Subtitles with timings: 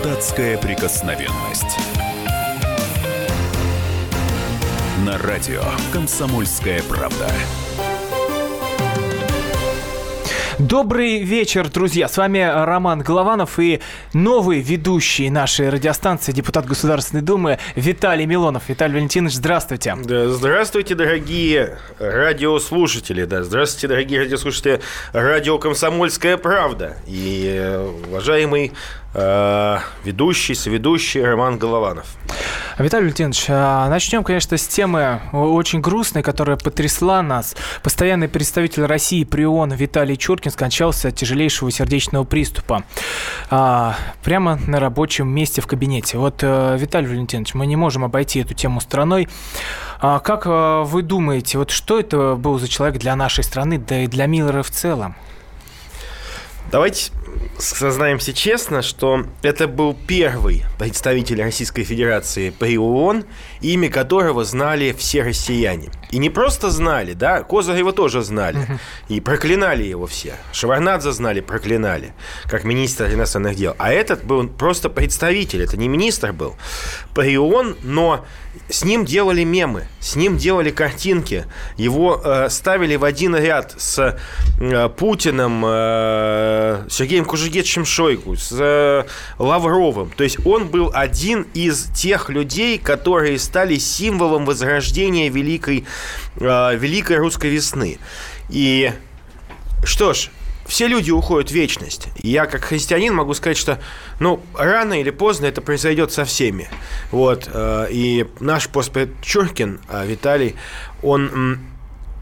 [0.00, 1.76] Депутатская прикосновенность.
[5.04, 7.26] На радио «Комсомольская правда».
[10.58, 12.06] Добрый вечер, друзья.
[12.06, 13.80] С вами Роман Голованов и
[14.12, 18.68] новый ведущий нашей радиостанции, депутат Государственной Думы Виталий Милонов.
[18.68, 19.96] Виталий Валентинович, здравствуйте.
[20.04, 23.24] Да, здравствуйте, дорогие радиослушатели.
[23.24, 24.80] Да, здравствуйте, дорогие радиослушатели
[25.12, 26.96] радио «Комсомольская правда».
[27.06, 28.72] И э, уважаемый
[29.14, 32.06] ведущий, соведущий Роман Голованов.
[32.78, 37.54] Виталий Валентинович, а, начнем, конечно, с темы очень грустной, которая потрясла нас.
[37.82, 42.84] Постоянный представитель России при ООН Виталий Чуркин скончался от тяжелейшего сердечного приступа.
[43.50, 46.16] А, прямо на рабочем месте в кабинете.
[46.16, 49.28] Вот, э, Виталий Валентинович, мы не можем обойти эту тему страной.
[50.00, 54.04] А как э, вы думаете, вот что это был за человек для нашей страны, да
[54.04, 55.16] и для мира в целом?
[56.70, 57.10] Давайте
[57.58, 63.24] сознаемся честно, что это был первый представитель Российской Федерации при ООН,
[63.60, 65.90] имя которого знали все россияне.
[66.10, 68.66] И не просто знали, да, Козырева тоже знали.
[69.08, 70.34] И проклинали его все.
[70.52, 73.74] Шеварнадзе знали, проклинали, как министр иностранных дел.
[73.78, 76.56] А этот был просто представитель, это не министр был.
[77.14, 78.24] При ООН, но
[78.68, 81.46] с ним делали мемы, с ним делали картинки.
[81.76, 84.18] Его э, ставили в один ряд с
[84.60, 89.04] э, Путиным, э, Сергеем Кужегетовичем Шойгу, с э,
[89.38, 90.10] Лавровым.
[90.16, 95.84] То есть он был один из тех людей, которые стали символом возрождения великой,
[96.36, 97.98] э, великой русской весны.
[98.48, 98.92] И
[99.82, 100.30] что ж,
[100.66, 102.06] все люди уходят в вечность.
[102.22, 103.80] И я, как христианин, могу сказать, что,
[104.20, 106.68] ну, рано или поздно это произойдет со всеми.
[107.10, 107.50] Вот.
[107.52, 110.54] Э, и наш постпред Чуркин, э, Виталий,
[111.02, 111.58] он,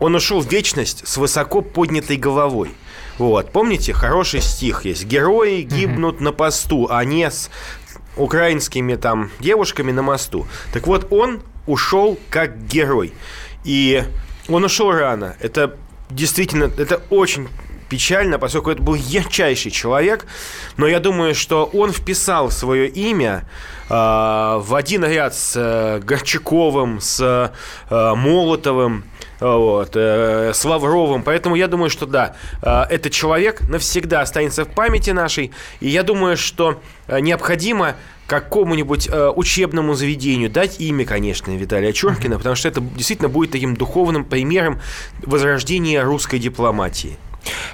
[0.00, 2.70] он ушел в вечность с высоко поднятой головой.
[3.18, 3.52] Вот.
[3.52, 5.04] Помните, хороший стих есть.
[5.04, 7.50] Герои гибнут на посту, а не с
[8.18, 10.46] украинскими там девушками на мосту.
[10.72, 13.12] Так вот, он ушел как герой.
[13.64, 14.02] И
[14.48, 15.36] он ушел рано.
[15.40, 15.76] Это
[16.10, 17.48] действительно, это очень
[17.88, 20.26] печально, поскольку это был ярчайший человек,
[20.76, 23.44] но я думаю, что он вписал свое имя
[23.88, 27.20] э, в один ряд с э, Горчаковым, с
[27.90, 29.04] э, Молотовым,
[29.40, 31.22] вот, э, с Лавровым.
[31.22, 35.52] Поэтому я думаю, что да, э, этот человек навсегда останется в памяти нашей.
[35.80, 42.36] И я думаю, что э, необходимо какому-нибудь э, учебному заведению дать имя, конечно, Виталия Чуркина,
[42.36, 44.80] потому что это действительно будет таким духовным примером
[45.22, 47.16] возрождения русской дипломатии.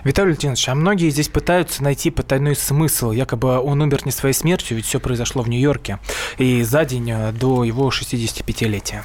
[0.04, 3.10] Виталий Леонидович, а многие здесь пытаются найти потайной смысл.
[3.10, 5.98] Якобы он умер не своей смертью, ведь все произошло в Нью-Йорке.
[6.38, 9.02] И за день э, до его 65-летия.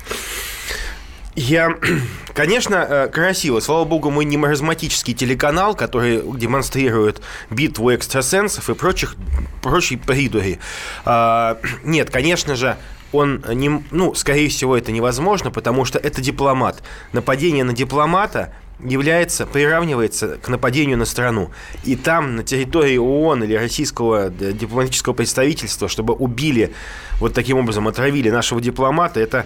[1.40, 1.74] Я,
[2.34, 3.62] конечно, э, красиво.
[3.62, 9.16] Слава богу, мы не маразматический телеканал, который демонстрирует битву экстрасенсов и прочих,
[9.62, 10.60] прочей придури.
[11.06, 12.76] А, нет, конечно же,
[13.14, 16.84] он не, ну, скорее всего, это невозможно, потому что это дипломат.
[17.14, 21.52] Нападение на дипломата является, приравнивается к нападению на страну.
[21.86, 26.74] И там, на территории ООН или российского дипломатического представительства, чтобы убили,
[27.22, 29.46] вот таким образом отравили нашего дипломата, это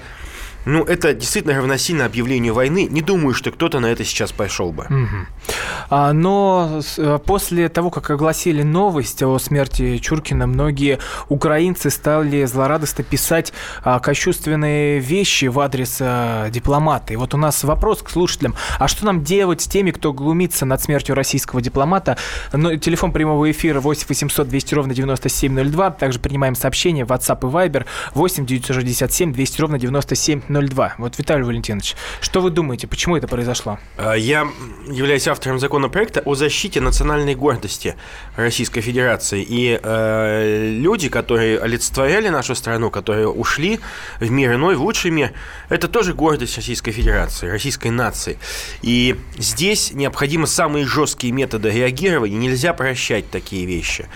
[0.66, 2.88] ну, это действительно равносильно объявлению войны.
[2.90, 4.86] Не думаю, что кто-то на это сейчас пошел бы.
[4.86, 6.14] Угу.
[6.14, 13.54] Но э, после того, как огласили новость о смерти Чуркина, многие украинцы стали злорадостно писать
[13.84, 17.14] а, кощувственные вещи в адрес а, дипломата.
[17.14, 18.56] И вот у нас вопрос к слушателям.
[18.80, 22.18] А что нам делать с теми, кто глумится над смертью российского дипломата?
[22.54, 25.92] Ну, телефон прямого эфира 8 800 200 ровно 9702.
[25.92, 30.53] Также принимаем сообщения в WhatsApp и Viber 8 967 200 ровно 9702.
[30.54, 30.96] 02.
[30.98, 33.80] Вот, Виталий Валентинович, что вы думаете, почему это произошло?
[33.98, 34.48] А, я
[34.88, 37.96] являюсь автором законопроекта о защите национальной гордости
[38.36, 39.46] Российской Федерации.
[39.48, 43.80] И э, люди, которые олицетворяли нашу страну, которые ушли
[44.20, 45.34] в мир иной, в лучший мир,
[45.70, 48.38] это тоже гордость Российской Федерации, российской нации.
[48.82, 52.38] И здесь необходимы самые жесткие методы реагирования.
[52.38, 54.08] Нельзя прощать такие вещи.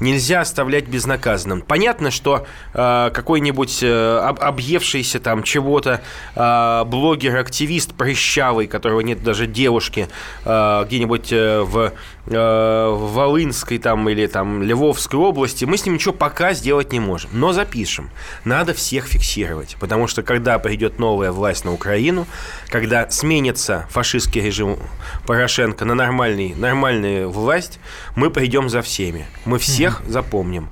[0.00, 1.62] Нельзя оставлять безнаказанным.
[1.62, 6.02] Понятно, что э, какой-нибудь э, объевшийся там чего-то какой-то
[6.34, 10.08] э, блогер-активист прыщавый, которого нет даже девушки,
[10.44, 11.92] э, где-нибудь в,
[12.26, 17.30] э, Волынской там, или там Львовской области, мы с ним ничего пока сделать не можем.
[17.32, 18.10] Но запишем.
[18.44, 19.76] Надо всех фиксировать.
[19.80, 22.26] Потому что когда придет новая власть на Украину,
[22.68, 24.78] когда сменится фашистский режим
[25.26, 27.78] Порошенко на нормальный, нормальную власть,
[28.16, 29.26] мы пойдем за всеми.
[29.44, 30.10] Мы всех mm-hmm.
[30.10, 30.68] запомним.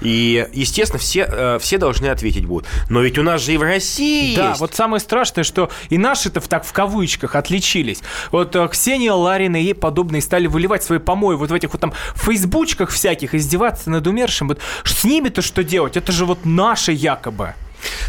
[0.00, 2.68] И, естественно, все, э, все должны ответить будут.
[2.88, 4.60] Но ведь у нас же и в России Да, есть.
[4.60, 8.00] вот самое страшное, что и наши-то так в кавычках отличились.
[8.30, 11.80] Вот э, Ксения Ларина и ей подобные стали выливать свои помои вот в этих вот
[11.80, 14.48] там фейсбучках всяких, издеваться над умершим.
[14.48, 15.96] Вот с ними-то что делать?
[15.96, 17.54] Это же вот наши якобы.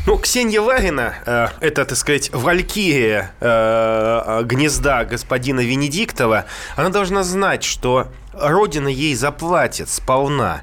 [0.06, 6.46] Ну, Ксения Ларина, э, это, так сказать, валькирия э, гнезда господина Венедиктова,
[6.76, 10.62] она должна знать, что Родина ей заплатит сполна.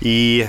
[0.00, 0.48] И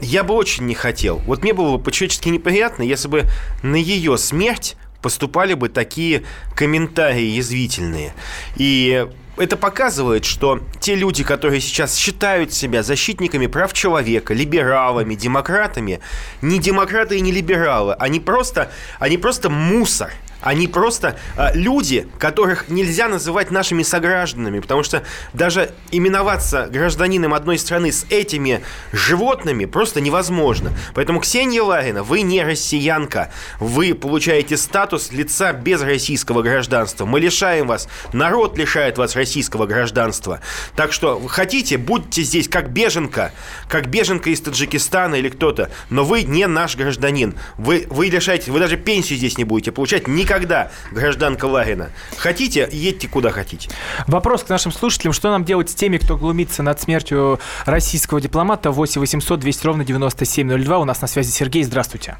[0.00, 1.18] я бы очень не хотел.
[1.18, 3.24] Вот мне было бы по-человечески неприятно, если бы
[3.62, 6.24] на ее смерть поступали бы такие
[6.54, 8.12] комментарии язвительные.
[8.56, 9.06] И
[9.36, 16.00] это показывает, что те люди, которые сейчас считают себя защитниками прав человека, либералами, демократами,
[16.42, 20.12] не демократы и не либералы, они просто, они просто мусор.
[20.40, 25.02] Они просто э, люди, которых нельзя называть нашими согражданами, потому что
[25.32, 28.62] даже именоваться гражданином одной страны с этими
[28.92, 30.72] животными просто невозможно.
[30.94, 33.32] Поэтому, Ксения Ларина, вы не россиянка.
[33.60, 37.06] Вы получаете статус лица без российского гражданства.
[37.06, 40.40] Мы лишаем вас, народ лишает вас российского гражданства.
[40.74, 43.32] Так что, хотите, будьте здесь как беженка,
[43.68, 47.34] как беженка из Таджикистана или кто-то, но вы не наш гражданин.
[47.56, 51.90] Вы, вы лишаете, вы даже пенсию здесь не будете получать никогда, гражданка Ларина.
[52.18, 53.70] Хотите, едьте куда хотите.
[54.08, 55.12] Вопрос к нашим слушателям.
[55.12, 58.72] Что нам делать с теми, кто глумится над смертью российского дипломата?
[58.72, 60.78] 8 800 200 ровно 9702.
[60.78, 61.62] У нас на связи Сергей.
[61.62, 62.16] Здравствуйте.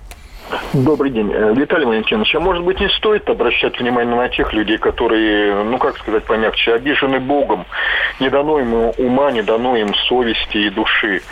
[0.73, 1.33] Добрый день.
[1.33, 5.79] Э, Виталий Валентинович, а может быть не стоит обращать внимание на тех людей, которые, ну
[5.79, 7.67] как сказать помягче, обижены Богом,
[8.21, 11.23] не дано им ума, не дано им совести и души.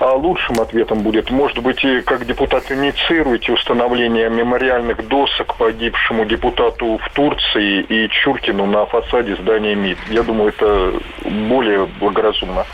[0.00, 6.98] А лучшим ответом будет, может быть, и как депутат инициируете установление мемориальных досок погибшему депутату
[6.98, 9.98] в Турции и Чуркину на фасаде здания МИД.
[10.10, 10.94] Я думаю, это
[11.24, 12.64] более благоразумно.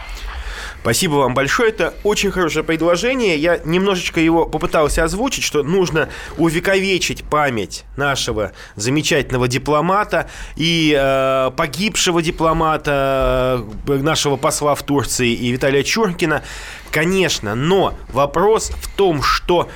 [0.83, 1.69] Спасибо вам большое.
[1.71, 3.37] Это очень хорошее предложение.
[3.37, 12.23] Я немножечко его попытался озвучить, что нужно увековечить память нашего замечательного дипломата и э, погибшего
[12.23, 16.43] дипломата, э, нашего посла в Турции и Виталия Чуркина.
[16.91, 19.69] Конечно, но вопрос в том, что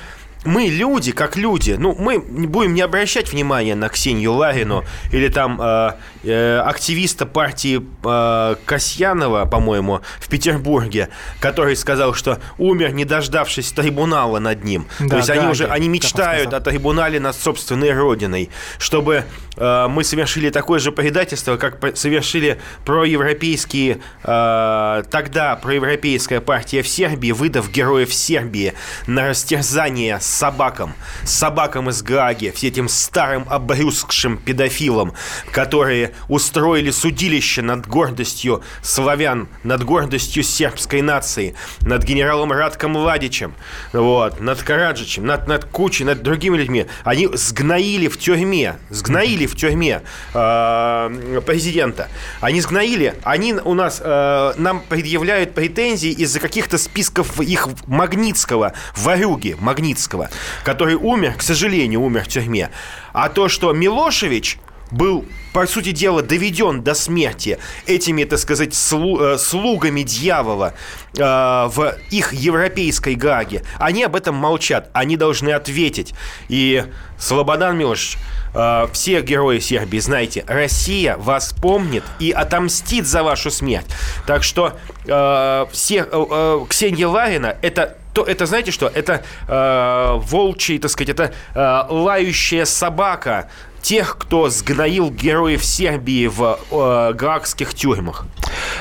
[0.45, 5.27] мы люди, как люди, ну, мы не будем не обращать внимания на Ксению Ларину или
[5.27, 5.93] там э,
[6.23, 11.09] э, активиста партии э, Касьянова, по-моему, в Петербурге,
[11.39, 14.85] который сказал, что умер, не дождавшись трибунала над ним.
[14.99, 19.25] Да, То есть они Гаги, уже, они мечтают о трибунале над собственной родиной, чтобы
[19.57, 27.71] мы совершили такое же предательство, как совершили проевропейские, э, тогда проевропейская партия в Сербии, выдав
[27.71, 28.73] героев Сербии
[29.07, 30.93] на растерзание собакам,
[31.23, 35.13] собакам из Гааги, все этим старым обрюзгшим педофилам,
[35.51, 43.53] которые устроили судилище над гордостью славян, над гордостью сербской нации, над генералом Радком Младичем,
[43.93, 46.85] вот, над Караджичем, над, над Кучей, над другими людьми.
[47.03, 50.01] Они сгноили в тюрьме, сгноили в тюрьме
[50.33, 52.09] э, президента.
[52.41, 59.55] Они сгноили, они у нас, э, нам предъявляют претензии из-за каких-то списков их Магнитского, Варюги
[59.59, 60.29] Магнитского,
[60.63, 62.69] который умер, к сожалению, умер в тюрьме.
[63.13, 64.59] А то, что Милошевич
[64.91, 67.57] был, по сути дела, доведен до смерти
[67.87, 70.73] этими, так сказать, слу- э, слугами дьявола
[71.17, 73.63] э, в их европейской Гаге.
[73.79, 74.89] Они об этом молчат.
[74.93, 76.13] Они должны ответить.
[76.49, 76.83] И
[77.17, 78.17] Слободан Милошевич,
[78.55, 83.87] э, все герои Сербии, знаете, Россия вас помнит и отомстит за вашу смерть.
[84.25, 84.73] Так что
[85.05, 90.89] э, все, э, э, Ксения Ларина это то это, знаете что, это э, волчий, так
[90.89, 93.49] сказать, это э, лающая собака
[93.81, 98.25] тех, кто сгноил героев Сербии в э, гаагских тюрьмах.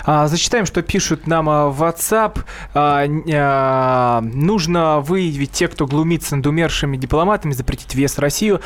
[0.04, 2.40] А, зачитаем, что пишут нам а, в WhatsApp.
[2.75, 8.61] А, а, нужно выявить тех, кто глумится над умершими дипломатами, запретить въезд в Россию.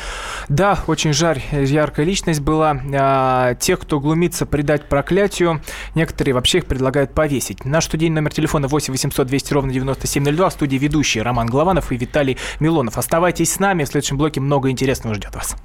[0.49, 2.79] Да, очень жарь, яркая личность была.
[2.93, 5.61] А, тех, кто глумится, предать проклятию.
[5.95, 7.63] Некоторые вообще их предлагают повесить.
[7.63, 10.49] Наш студийный номер телефона 8 800 200 ровно 9702.
[10.49, 12.97] В студии ведущие Роман Голованов и Виталий Милонов.
[12.97, 13.85] Оставайтесь с нами.
[13.85, 15.55] В следующем блоке много интересного ждет вас.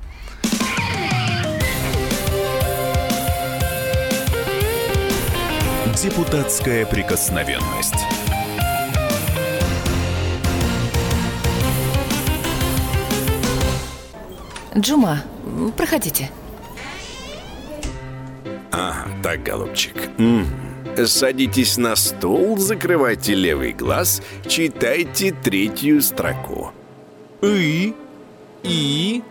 [6.05, 7.95] Депутатская прикосновенность.
[14.77, 16.31] Джума, м, проходите.
[18.71, 19.95] Ага, так, голубчик.
[20.19, 20.47] М.
[21.07, 26.73] Садитесь на стул, закрывайте левый глаз, читайте третью строку.
[27.41, 27.95] И,
[28.63, 29.23] И,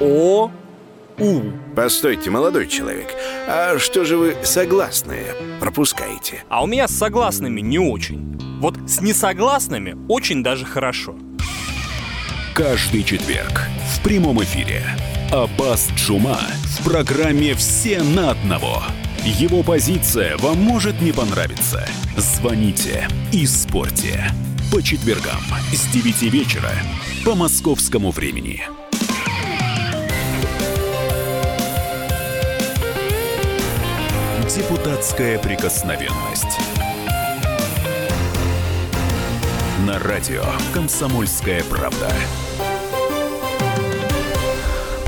[0.00, 0.50] О,
[1.18, 1.40] У.
[1.74, 3.14] Постойте, молодой человек,
[3.48, 6.44] а что же вы согласные пропускаете?
[6.48, 8.38] А у меня с согласными не очень.
[8.60, 11.16] Вот с несогласными очень даже хорошо.
[12.54, 13.62] Каждый четверг
[13.94, 14.82] в прямом эфире
[15.32, 18.82] Аббас Джума в программе «Все на одного».
[19.24, 21.86] Его позиция вам может не понравиться.
[22.16, 24.30] Звоните и спорьте.
[24.72, 25.40] По четвергам
[25.72, 26.70] с 9 вечера
[27.24, 28.62] по московскому времени.
[34.58, 36.58] Депутатская прикосновенность.
[39.86, 40.42] На радио
[40.74, 42.10] «Комсомольская правда».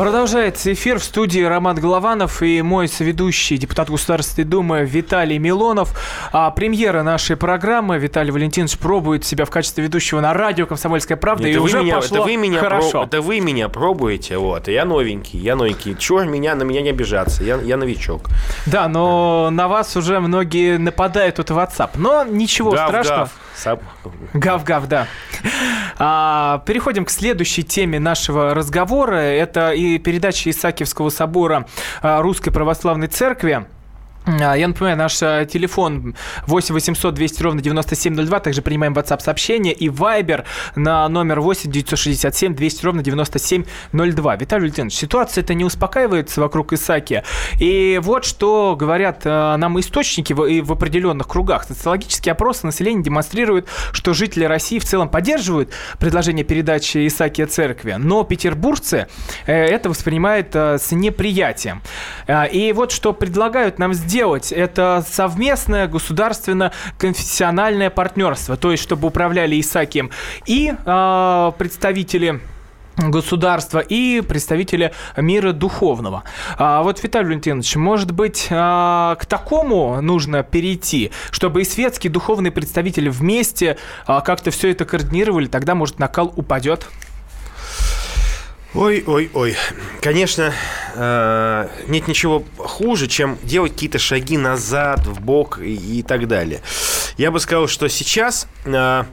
[0.01, 5.95] Продолжается эфир в студии Роман Голованов и мой соведущий, депутат Государственной Думы Виталий Милонов.
[6.33, 11.45] А премьера нашей программы Виталий Валентинович пробует себя в качестве ведущего на радио «Комсомольская правда»
[11.45, 12.91] Нет, и это уже вы меня, пошло это вы меня хорошо.
[12.91, 14.69] про- это вы меня пробуете, вот.
[14.69, 15.97] Я новенький, я новенький.
[15.99, 17.43] Чего меня, на меня не обижаться?
[17.43, 18.29] Я, я новичок.
[18.67, 21.91] Да, но на вас уже многие нападают тут в WhatsApp.
[21.95, 23.29] Но ничего Гав, страшного.
[24.33, 25.07] Гав-гав, да.
[25.99, 29.17] А, переходим к следующей теме нашего разговора.
[29.17, 31.67] Это и передача Исаакиевского собора
[32.03, 33.67] а, Русской Православной Церкви.
[34.25, 36.15] А, Я напоминаю, наш а, телефон
[36.47, 38.41] 8 800 200 ровно 9702.
[38.41, 40.45] Также принимаем WhatsApp сообщения и Viber
[40.77, 44.37] на номер 8 967 200 ровно 9702.
[44.37, 47.23] Виталий Валентинович, ситуация это не успокаивается вокруг Исаки.
[47.59, 51.65] И вот что говорят а, нам источники в, и в определенных кругах.
[51.65, 58.25] Социологические опросы населения демонстрируют, что жители России в целом поддерживают предложение передачи Исаакия церкви, но
[58.25, 59.07] петербуржцы
[59.47, 61.83] э, это воспринимают э, с неприятием.
[62.53, 64.10] И вот что предлагают нам сделать,
[64.53, 70.11] это совместное государственно-конфессиональное партнерство, то есть чтобы управляли Исаакием
[70.47, 72.41] и а, представители
[72.97, 76.25] государства и представители мира духовного.
[76.59, 82.51] А вот, Виталий Валентинович, может быть, а, к такому нужно перейти, чтобы и светские духовные
[82.51, 86.89] представители вместе а, как-то все это координировали, тогда, может, накал упадет?
[88.75, 89.57] Ой, ой, ой.
[90.01, 90.53] Конечно,
[90.95, 96.63] э, нет ничего хуже, чем делать какие-то шаги назад, в бок и, и так далее.
[97.17, 99.05] Я бы сказал, что сейчас э,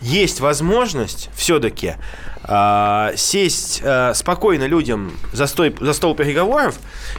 [0.00, 1.96] есть возможность все-таки
[2.44, 6.76] э, сесть э, спокойно людям за, стой- за стол переговоров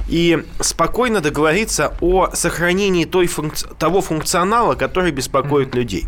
[0.08, 6.06] и спокойно договориться о сохранении той функц- того функционала, который беспокоит людей.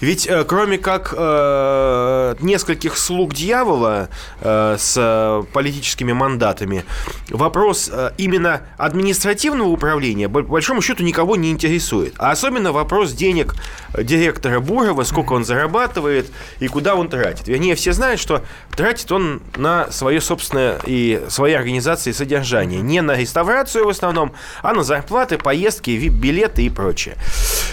[0.00, 4.08] Ведь э, кроме как э, нескольких слуг дьявола
[4.40, 6.84] э, с политическими мандатами,
[7.30, 12.14] вопрос э, именно административного управления по большому счету никого не интересует.
[12.18, 13.54] А особенно вопрос денег
[13.96, 17.48] директора Бурова, сколько он зарабатывает и куда он тратит.
[17.48, 18.42] Вернее, все знают, что
[18.76, 22.80] тратит он на свое собственное и свои организации содержание.
[22.80, 24.32] Не на реставрацию в основном,
[24.62, 27.16] а на зарплаты, поездки, вип-билеты и прочее.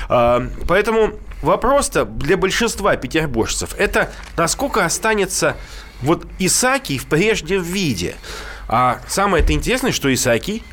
[0.10, 5.56] А, Поэтому вопрос-то для большинства петербуржцев это насколько останется
[6.02, 8.16] вот Исаакий в прежнем виде.
[8.68, 10.64] А самое это интересное, что Исаакий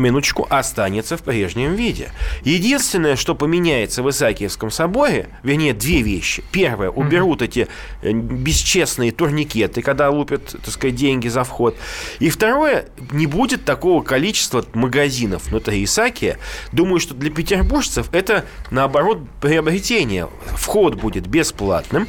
[0.00, 2.10] минуточку, останется в прежнем виде.
[2.42, 6.42] Единственное, что поменяется в Исаакиевском соборе, вернее, две вещи.
[6.52, 7.68] Первое, уберут эти
[8.02, 11.76] э, бесчестные турникеты, когда лупят, так сказать, деньги за вход.
[12.18, 16.38] И второе, не будет такого количества магазинов внутри Исаакия.
[16.72, 20.28] Думаю, что для петербуржцев это, наоборот, приобретение.
[20.56, 22.08] Вход будет бесплатным.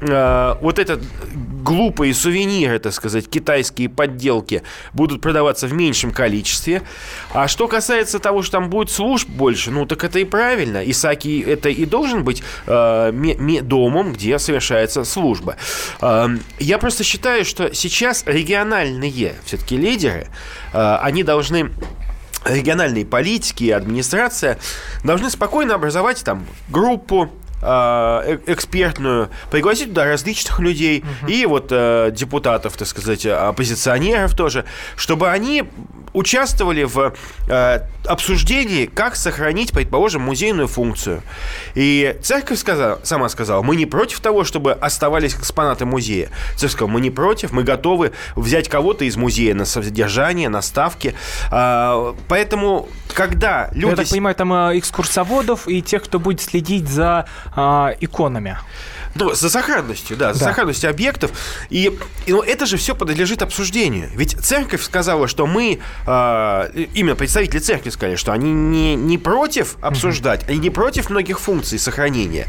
[0.00, 1.02] Э, Вот этот
[1.62, 6.82] глупые сувениры, так сказать, китайские подделки будут продаваться в меньшем количестве.
[7.32, 10.78] А что касается того, что там будет служб больше, ну так это и правильно.
[10.90, 13.12] Исаки это и должен быть э,
[13.62, 15.56] домом, где совершается служба.
[16.00, 16.28] Э,
[16.58, 20.28] я просто считаю, что сейчас региональные все-таки лидеры,
[20.72, 21.70] э, они должны
[22.44, 24.58] региональные политики и администрация
[25.04, 27.30] должны спокойно образовать там группу
[27.62, 34.64] э, экспертную, пригласить туда различных людей и вот э, депутатов, так сказать, оппозиционеров тоже,
[34.96, 35.64] чтобы они
[36.12, 37.14] участвовали в
[37.48, 41.22] э, обсуждении, как сохранить, предположим, музейную функцию.
[41.74, 46.30] И церковь сказала, сама сказала, мы не против того, чтобы оставались экспонаты музея.
[46.56, 51.14] Церковь сказала, мы не против, мы готовы взять кого-то из музея на содержание, на ставки.
[51.50, 53.90] А, поэтому, когда люди...
[53.90, 58.56] Я так понимаю, там э, экскурсоводов и тех, кто будет следить за а, иконами.
[59.20, 60.44] Ну, за сохранностью, да, за Да.
[60.46, 61.30] сохранностью объектов.
[61.68, 61.96] И,
[62.26, 64.10] и, ну, это же все подлежит обсуждению.
[64.14, 69.76] Ведь церковь сказала, что мы, а, именно представители церкви сказали, что они не, не против
[69.80, 72.46] обсуждать, они не против многих функций сохранения.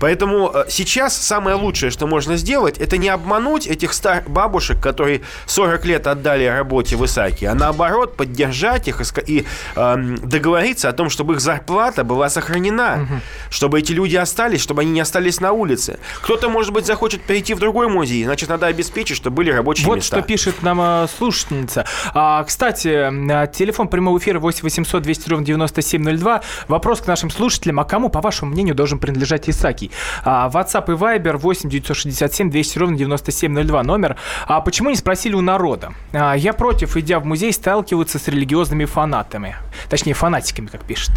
[0.00, 5.22] Поэтому а, сейчас самое лучшее, что можно сделать, это не обмануть этих стар бабушек, которые
[5.46, 9.44] 40 лет отдали работе в Исааке, а наоборот поддержать их и,
[9.76, 13.08] ам, договориться о том, чтобы их зарплата была сохранена,
[13.50, 15.98] чтобы эти люди остались, чтобы они не остались на улице.
[16.20, 19.96] Кто-то, может быть, захочет перейти в другой музей, значит, надо обеспечить, чтобы были рабочие вот
[19.96, 20.16] места.
[20.16, 21.86] Вот что пишет нам э, слушательница.
[22.14, 26.42] А, кстати, э, телефон прямого эфира 8 800 200 ровно 9702.
[26.68, 27.80] Вопрос к нашим слушателям.
[27.80, 29.90] А кому, по вашему мнению, должен принадлежать Исаки?
[30.24, 34.16] А, WhatsApp и Viber 8 967 200 ровно 9702 номер.
[34.46, 35.92] А почему не спросили у народа?
[36.12, 39.56] А, я против, идя в музей, сталкиваться с религиозными фанатами.
[39.88, 41.12] Точнее, фанатиками, как пишет.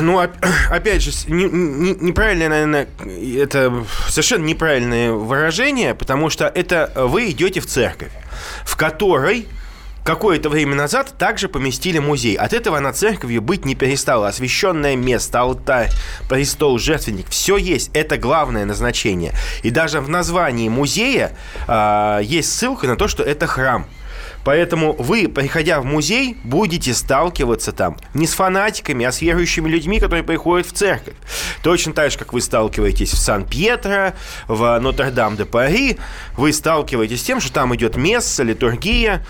[0.00, 0.18] Ну,
[0.70, 2.88] опять же, неправильное, наверное,
[3.42, 8.12] это совершенно неправильное выражение, потому что это вы идете в церковь,
[8.64, 9.46] в которой
[10.06, 12.36] какое-то время назад также поместили музей.
[12.36, 14.28] От этого на церковью быть не перестало.
[14.28, 15.90] Освященное место, алтарь,
[16.28, 17.28] престол, жертвенник.
[17.28, 17.90] Все есть.
[17.92, 19.34] Это главное назначение.
[19.64, 23.84] И даже в названии музея э, есть ссылка на то, что это храм.
[24.46, 29.98] Поэтому вы, приходя в музей, будете сталкиваться там не с фанатиками, а с верующими людьми,
[29.98, 31.14] которые приходят в церковь.
[31.64, 34.12] Точно так же, как вы сталкиваетесь в Сан-Пьетро,
[34.46, 35.98] в Нотр-Дам-де-Пари,
[36.36, 39.26] вы сталкиваетесь с тем, что там идет месса, литургия,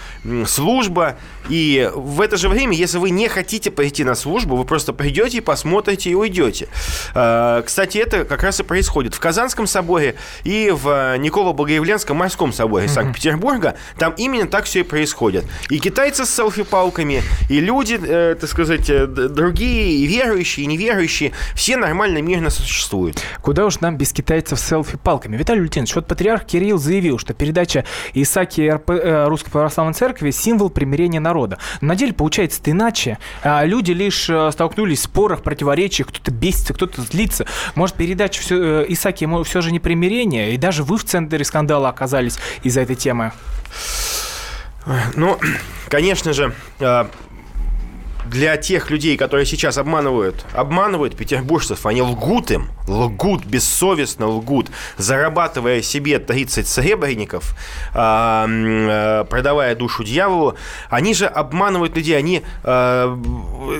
[0.46, 1.16] служба.
[1.48, 5.42] И в это же время, если вы не хотите пойти на службу, вы просто придете,
[5.42, 6.68] посмотрите и уйдете.
[7.14, 12.88] А, кстати, это как раз и происходит в Казанском соборе и в Николо-Богоявленском морском соборе
[12.88, 13.76] Санкт-Петербурга.
[13.98, 15.44] Там именно так все и происходит.
[15.70, 21.32] И китайцы с селфи-палками, и люди, э, так сказать, э, другие, и верующие, и неверующие,
[21.54, 23.20] все нормально, мирно существуют.
[23.40, 25.36] Куда уж нам без китайцев с селфи-палками?
[25.36, 27.84] Виталий Лютинович, вот патриарх Кирилл заявил, что передача
[28.14, 31.35] Исаки РП, э, Русской Православной Церкви– символ примирения народа.
[31.80, 33.18] Но на деле получается иначе.
[33.42, 37.46] А люди лишь э, столкнулись в спорах, противоречиях, кто-то бесится, кто-то злится.
[37.74, 40.54] Может, передача все, э, Исаки все же не примирение?
[40.54, 43.32] И даже вы в центре скандала оказались из-за этой темы.
[45.14, 45.38] Ну,
[45.88, 47.10] конечно же, а,
[48.30, 55.82] для тех людей, которые сейчас обманывают, обманывают петербуржцев, они лгут им, лгут, бессовестно лгут, зарабатывая
[55.82, 57.54] себе 30 серебряников,
[57.94, 60.56] а, э, продавая душу дьяволу,
[60.90, 63.16] они же обманывают людей, они э,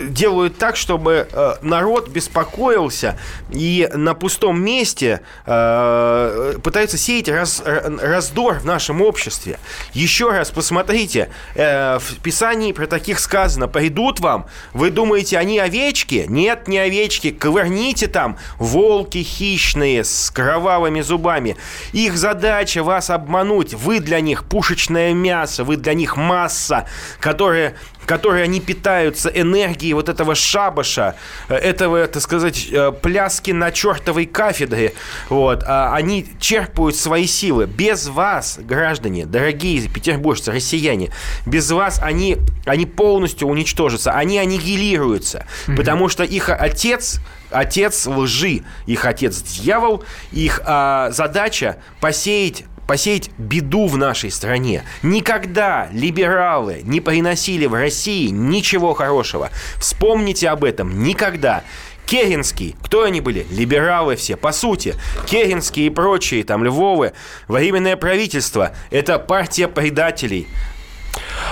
[0.08, 3.18] делают так, чтобы э, народ беспокоился
[3.50, 9.58] и на пустом месте пытаются сеять раз, раздор в нашем обществе.
[9.92, 14.46] Еще раз посмотрите, в Писании про таких сказано, придут вам вам?
[14.72, 16.26] Вы думаете, они овечки?
[16.28, 17.30] Нет, не овечки.
[17.30, 21.56] Ковырните там волки хищные с кровавыми зубами.
[21.92, 23.74] Их задача вас обмануть.
[23.74, 26.86] Вы для них пушечное мясо, вы для них масса,
[27.20, 27.74] которая
[28.06, 31.16] которые они питаются энергией вот этого шабаша,
[31.48, 34.94] э, этого, так сказать, э, пляски на чертовой кафедре.
[35.28, 35.64] Вот.
[35.66, 37.66] А они черпают свои силы.
[37.66, 41.10] Без вас, граждане, дорогие петербуржцы, россияне,
[41.44, 44.12] без вас они, они полностью уничтожатся.
[44.12, 45.46] Они аннигилируются.
[45.66, 45.76] Mm-hmm.
[45.76, 53.86] Потому что их отец отец лжи, их отец дьявол, их а, задача посеять посеять беду
[53.86, 54.84] в нашей стране.
[55.02, 59.50] Никогда либералы не приносили в России ничего хорошего.
[59.78, 61.02] Вспомните об этом.
[61.02, 61.62] Никогда.
[62.06, 63.46] Керенский, кто они были?
[63.50, 64.94] Либералы все, по сути.
[65.26, 67.12] Керенский и прочие, там, Львовы,
[67.48, 68.72] временное правительство.
[68.90, 70.46] Это партия предателей.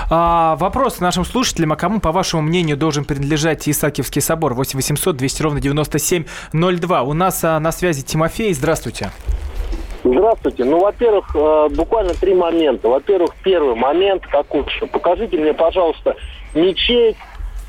[0.09, 4.53] А, вопрос нашим слушателям, а кому, по вашему мнению, должен принадлежать Исаакиевский собор?
[4.53, 7.03] 8 800 200 ровно 9702.
[7.03, 8.53] У нас а, на связи Тимофей.
[8.53, 9.11] Здравствуйте.
[10.05, 10.65] Здравствуйте.
[10.65, 12.89] Ну, во-первых, э, буквально три момента.
[12.89, 16.15] Во-первых, первый момент какой что покажите мне, пожалуйста,
[16.53, 17.17] мечеть,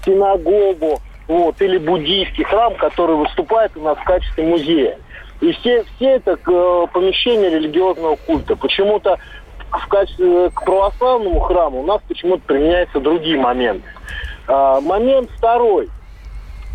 [0.05, 4.99] синагогу, вот, или буддийский храм, который выступает у нас в качестве музея.
[5.40, 8.55] И все, все это э, помещения религиозного культа.
[8.55, 9.18] Почему-то
[9.70, 13.88] в качестве, к православному храму у нас почему-то применяются другие моменты.
[14.46, 15.88] Момент второй.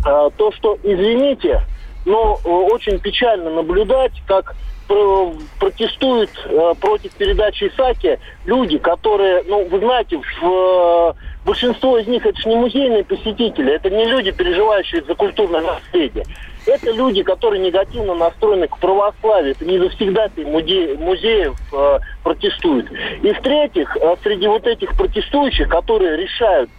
[0.03, 1.61] То, что, извините,
[2.05, 4.55] но э, очень печально наблюдать, как
[5.59, 11.13] протестуют э, против передачи Исаки люди, которые, ну, вы знаете, в, э,
[11.45, 16.25] большинство из них это же не музейные посетители, это не люди, переживающие за культурное наследие.
[16.65, 19.51] Это люди, которые негативно настроены к православию.
[19.51, 22.91] Это не завсегдатые музеев, музеев э, протестуют.
[23.23, 26.69] И в-третьих, э, среди вот этих протестующих, которые решают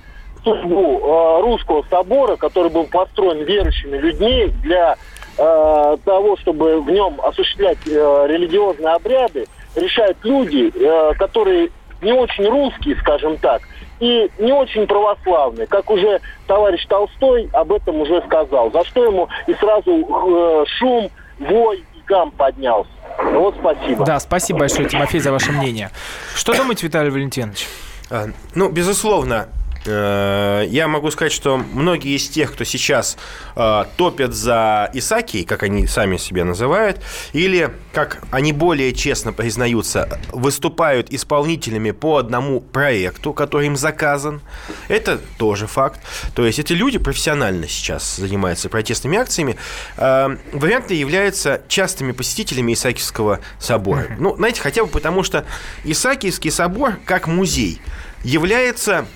[0.45, 4.97] судьбу э, русского собора, который был построен верующими людьми для
[5.39, 11.71] э, того, чтобы в нем осуществлять э, религиозные обряды, решают люди, э, которые
[12.03, 13.63] не очень русские, скажем так,
[14.01, 15.67] и не очень православные.
[15.67, 18.73] Как уже товарищ Толстой об этом уже сказал.
[18.73, 22.91] За что ему и сразу э, шум, вой и гам поднялся.
[23.19, 24.05] Вот спасибо.
[24.05, 25.91] Да, спасибо большое, Тимофей, за ваше мнение.
[26.35, 27.69] Что думаете, Виталий Валентинович?
[28.11, 33.17] А, ну, безусловно, э, я могу сказать, что многие из тех, кто сейчас
[33.57, 37.01] э, топят за Исаки, как они сами себя называют,
[37.33, 44.41] или, как они более честно признаются, выступают исполнителями по одному проекту, который им заказан,
[44.89, 46.01] это тоже факт.
[46.35, 49.57] То есть эти люди профессионально сейчас занимаются протестными акциями.
[49.97, 54.07] Э, варианты являются частыми посетителями Исаакиевского собора.
[54.19, 55.45] Ну, знаете, хотя бы потому, что
[55.85, 57.81] Исаакиевский собор, как музей,
[58.23, 59.07] является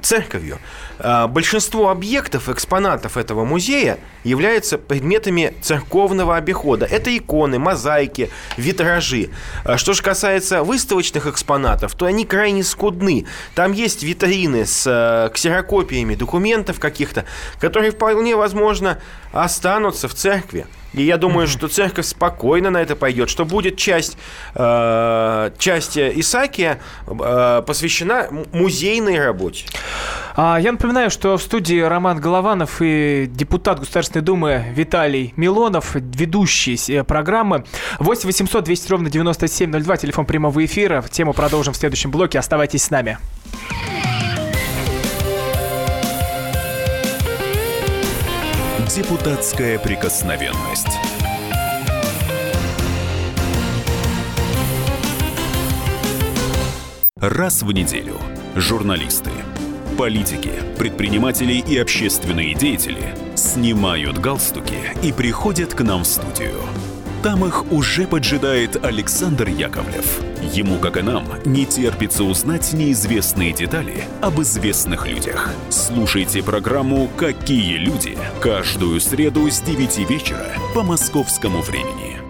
[0.00, 0.58] церковью.
[1.02, 6.84] А, большинство объектов, экспонатов этого музея являются предметами церковного обихода.
[6.84, 9.30] Это иконы, мозаики, витражи.
[9.64, 13.26] А что же касается выставочных экспонатов, то они крайне скудны.
[13.54, 17.24] Там есть витрины с э, ксерокопиями документов каких-то,
[17.58, 18.98] которые вполне возможно
[19.32, 20.66] останутся в церкви.
[20.92, 24.18] И я думаю, что церковь спокойно на это пойдет, что будет часть,
[24.54, 29.66] э, часть Исаакия э, посвящена музейной работе.
[30.36, 36.78] А, я напоминаю, что в студии Роман Голованов и депутат Государственной Думы Виталий Милонов, ведущий
[36.92, 37.64] э, программы.
[37.98, 41.02] 8 800 200 ровно 9702, телефон прямого эфира.
[41.10, 42.38] Тему продолжим в следующем блоке.
[42.38, 43.18] Оставайтесь с нами.
[48.94, 50.98] Депутатская прикосновенность.
[57.20, 58.16] Раз в неделю
[58.56, 59.30] журналисты,
[60.00, 66.54] политики, предприниматели и общественные деятели снимают галстуки и приходят к нам в студию.
[67.22, 70.20] Там их уже поджидает Александр Яковлев.
[70.54, 75.50] Ему, как и нам, не терпится узнать неизвестные детали об известных людях.
[75.68, 82.29] Слушайте программу «Какие люди» каждую среду с 9 вечера по московскому времени.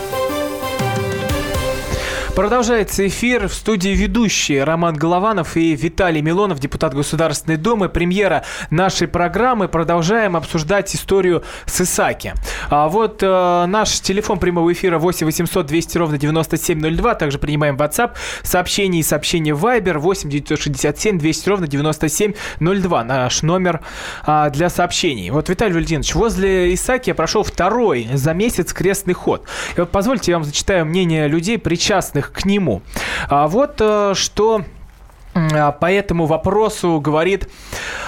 [2.35, 7.89] Продолжается эфир в студии ведущие Роман Голованов и Виталий Милонов, депутат Государственной Думы.
[7.89, 9.67] Премьера нашей программы.
[9.67, 12.33] Продолжаем обсуждать историю с Исаки.
[12.69, 17.15] А вот э, наш телефон прямого эфира 8 800 200 ровно 9702.
[17.15, 18.11] Также принимаем WhatsApp,
[18.43, 23.03] сообщения и сообщения Viber 8 967 200 ровно 9702.
[23.03, 23.81] Наш номер
[24.23, 25.31] а, для сообщений.
[25.31, 29.45] Вот, Виталий Валентинович, возле Исаки прошел второй за месяц крестный ход.
[29.75, 32.81] И вот позвольте я вам зачитаю мнение людей, причастных к нему.
[33.29, 34.63] А вот э, что
[35.33, 37.47] а, по этому вопросу говорит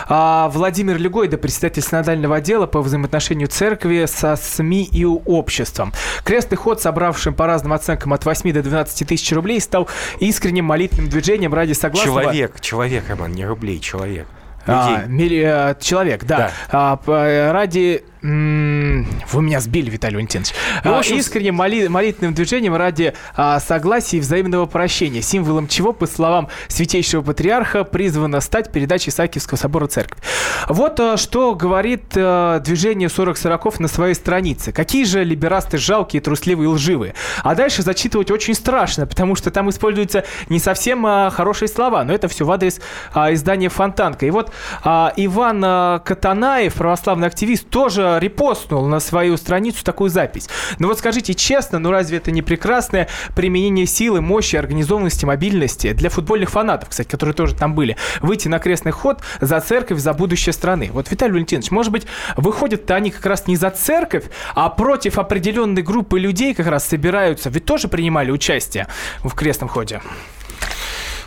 [0.08, 5.94] а, Владимир Легойда, председатель синодального отдела по взаимоотношению церкви со СМИ и обществом.
[6.26, 9.88] Крестный ход, собравшим по разным оценкам от 8 до 12 тысяч рублей, стал
[10.20, 12.24] искренним молитвенным движением ради согласного...
[12.24, 14.28] Человек, человек, Роман, не рублей, человек.
[14.66, 16.38] А, мили, э, человек, да.
[16.38, 16.52] да.
[16.72, 20.54] А, по, ради вы меня сбили, Виталий Валентинович.
[20.86, 21.18] Ну, общем...
[21.18, 21.88] Искренним моли...
[21.88, 28.40] молитвенным движением ради а, согласия и взаимного прощения, символом чего, по словам святейшего патриарха, призвана
[28.40, 30.22] стать передача Исаакиевского собора церкви.
[30.70, 34.72] Вот а, что говорит а, движение 40 сороков на своей странице.
[34.72, 37.16] Какие же либерасты жалкие, трусливые и лживые.
[37.44, 42.14] А дальше зачитывать очень страшно, потому что там используются не совсем а, хорошие слова, но
[42.14, 42.80] это все в адрес
[43.14, 44.26] а, издания «Фонтанка».
[44.26, 50.50] И вот а, Иван а, Катанаев, православный активист, тоже репостнул на свою страницу такую запись.
[50.80, 56.10] Но вот скажите честно, ну разве это не прекрасное применение силы, мощи, организованности, мобильности для
[56.10, 60.54] футбольных фанатов, кстати, которые тоже там были, выйти на крестный ход за церковь, за будущее
[60.54, 60.90] страны?
[60.94, 62.06] Вот, Виталий Валентинович, может быть,
[62.38, 67.50] выходят-то они как раз не за церковь, а против определенной группы людей как раз собираются.
[67.50, 68.88] Ведь тоже принимали участие
[69.24, 70.02] в крестном ходе.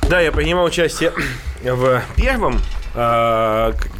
[0.09, 1.13] Да, я принимал участие
[1.65, 2.61] в первом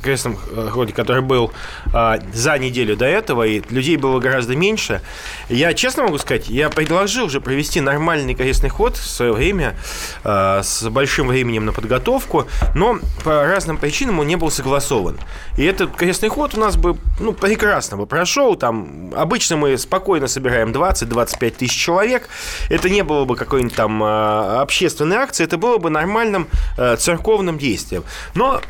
[0.03, 0.37] крестном
[0.71, 1.53] ходе, который был
[1.93, 5.03] э, за неделю до этого, и людей было гораздо меньше.
[5.49, 9.77] Я честно могу сказать, я предложил уже провести нормальный крестный ход в свое время,
[10.25, 15.19] э, с большим временем на подготовку, но по разным причинам он не был согласован.
[15.57, 18.57] И этот крестный ход у нас бы ну, прекрасно бы прошел.
[18.57, 22.29] Там обычно мы спокойно собираем 20-25 тысяч человек.
[22.71, 27.59] Это не было бы какой-нибудь там э, общественной акции, это было бы нормальным э, церковным
[27.59, 28.05] действием.
[28.35, 28.61] Но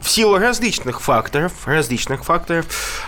[0.00, 2.66] в силу различных факторов, различных факторов,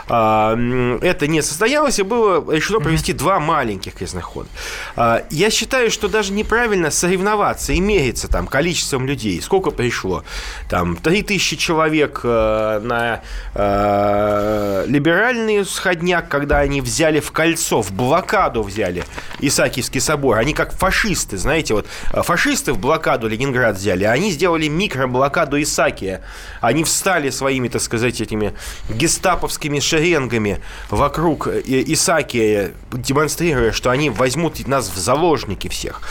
[0.09, 0.57] а,
[1.01, 4.49] это не состоялось, и было решено провести два маленьких хода.
[4.97, 9.41] А, я считаю, что даже неправильно соревноваться и мериться там количеством людей.
[9.41, 10.25] Сколько пришло?
[10.69, 13.23] Там 3000 человек э, на
[13.55, 19.05] э, либеральный сходняк, когда они взяли в кольцо, в блокаду взяли
[19.41, 20.39] Исаакиевский собор.
[20.39, 26.23] Они как фашисты, знаете, вот фашисты в блокаду Ленинград взяли, а они сделали микроблокаду Исаакия.
[26.61, 28.53] Они они встали своими, так сказать, этими
[28.89, 36.03] гестаповскими шеренгами вокруг Исаакия, демонстрируя, что они возьмут нас в заложники всех.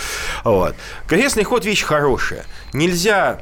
[0.43, 0.75] Вот.
[1.07, 2.45] Крестный ход– вещь хорошая.
[2.73, 3.41] Нельзя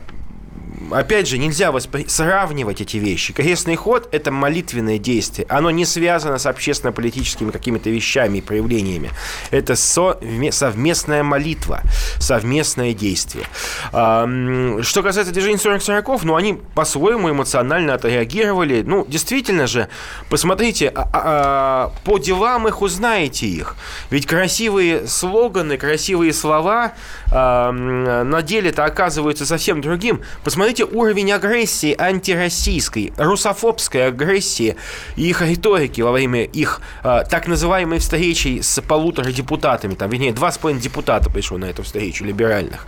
[0.91, 2.05] опять же, нельзя воспри...
[2.07, 3.33] сравнивать эти вещи.
[3.33, 5.45] Крестный ход– это молитвенное действие.
[5.49, 9.11] Оно не связано с общественно-политическими какими-то вещами и проявлениями.
[9.51, 10.19] Это со...
[10.51, 11.81] совместная молитва,
[12.19, 13.45] совместное действие.
[13.91, 18.83] Что касается движения 40-40, ну, они по-своему эмоционально отреагировали.
[18.85, 19.89] Ну, действительно же,
[20.29, 23.75] посмотрите, а, а, а, по делам их узнаете их.
[24.09, 26.93] Ведь красивые слоганы, красивые слова
[27.31, 30.21] на деле-то оказываются совсем другим.
[30.43, 34.75] Посмотрите, Посмотрите уровень агрессии антироссийской, русофобской агрессии
[35.15, 40.31] и их риторики во время их э, так называемой встречи с полутора депутатами, там, вернее,
[40.31, 42.85] два с половиной депутата пришло на эту встречу либеральных.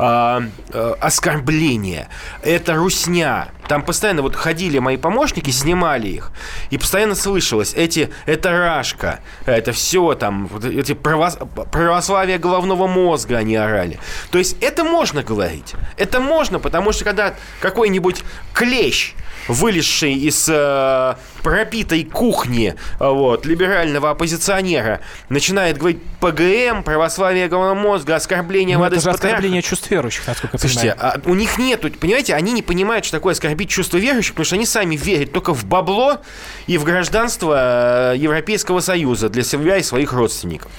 [0.00, 0.40] Э,
[0.72, 2.08] э, оскорбления,
[2.42, 3.52] это русня.
[3.68, 6.32] Там постоянно вот ходили мои помощники, снимали их,
[6.70, 11.38] и постоянно слышалось, эти, это рашка, это все там, вот эти правос,
[11.70, 14.00] православие головного мозга они орали.
[14.32, 18.22] То есть это можно говорить, это можно, потому что когда когда какой-нибудь
[18.54, 19.14] клещ,
[19.48, 28.76] вылезший из э, пропитой кухни вот, либерального оппозиционера, начинает говорить ПГМ, православие головного мозга, оскорбление
[28.76, 31.22] ну, воды это же оскорбление чувств верующих, насколько я Слушайте, понимаю.
[31.24, 34.54] А у них нету, понимаете, они не понимают, что такое оскорбить чувства верующих, потому что
[34.56, 36.18] они сами верят только в бабло
[36.66, 40.70] и в гражданство э, Европейского Союза для себя и своих родственников.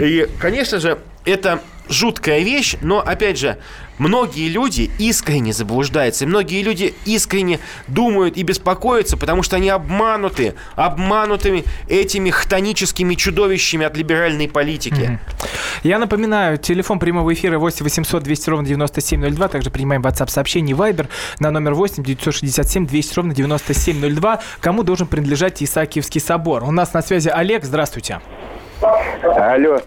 [0.00, 3.58] И, конечно же, это жуткая вещь, но, опять же,
[4.00, 10.54] многие люди искренне заблуждаются, и многие люди искренне думают и беспокоятся, потому что они обмануты,
[10.74, 15.20] обманутыми этими хтоническими чудовищами от либеральной политики.
[15.82, 21.08] Я напоминаю, телефон прямого эфира 8 800 200 ровно 9702, также принимаем WhatsApp сообщение Viber
[21.38, 24.40] на номер 8 967 200 ровно 9702.
[24.60, 26.64] Кому должен принадлежать Исаакиевский собор?
[26.64, 28.20] У нас на связи Олег, здравствуйте.
[29.22, 29.80] Алло.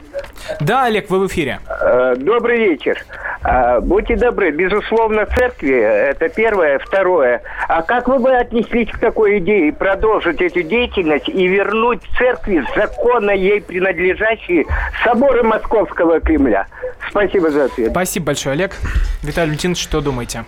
[0.59, 1.59] Да, Олег, вы в эфире.
[1.81, 3.03] Э, добрый вечер.
[3.43, 6.79] Э, будьте добры, безусловно, церкви, это первое.
[6.79, 12.63] Второе, а как вы бы отнеслись к такой идее продолжить эту деятельность и вернуть церкви
[12.75, 14.65] законно ей принадлежащие
[15.03, 16.67] соборы Московского Кремля?
[17.09, 17.91] Спасибо за ответ.
[17.91, 18.75] Спасибо большое, Олег.
[19.23, 20.45] Виталий Валентинович, что думаете?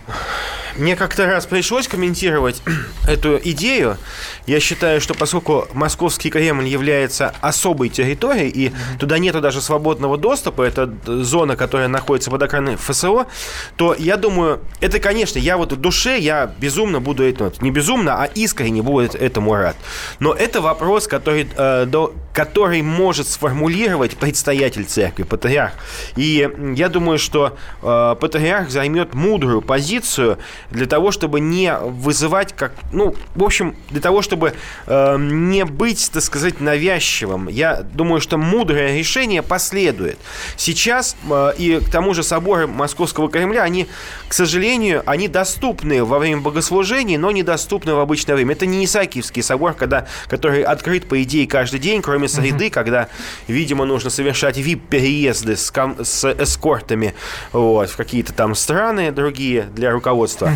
[0.78, 2.62] Мне как-то раз пришлось комментировать
[3.08, 3.98] эту идею.
[4.46, 9.00] Я считаю, что поскольку Московский Кремль является особой территорией, и mm-hmm.
[9.00, 13.26] туда нету даже свободного доступа, это зона, которая находится под охраной ФСО,
[13.78, 18.22] то я думаю, это, конечно, я вот в душе, я безумно буду этому, не безумно,
[18.22, 19.76] а искренне буду этому рад.
[20.20, 25.74] Но это вопрос, который, э, до, который может сформулировать предстоятель церкви, патриарх.
[26.16, 30.38] И я думаю, что э, патриарх займет мудрую позицию
[30.72, 34.54] для того, чтобы не вызывать как, ну, в общем, для того, чтобы
[34.88, 37.48] э, не быть, так сказать, навязчивым.
[37.48, 40.18] Я думаю, что мудрое решение последует.
[40.58, 43.88] Сейчас э, и к тому же соборы Московского Кремля, они,
[44.28, 48.54] к сожалению, они доступны во время богослужений, но недоступны в обычное время.
[48.54, 53.08] Это не Исаакиевский собор, когда, который открыт, по идее, каждый день, кроме среды, когда,
[53.48, 57.14] видимо, нужно совершать вип-переезды с, с эскортами
[57.52, 60.52] вот, в какие-то там страны другие для руководства.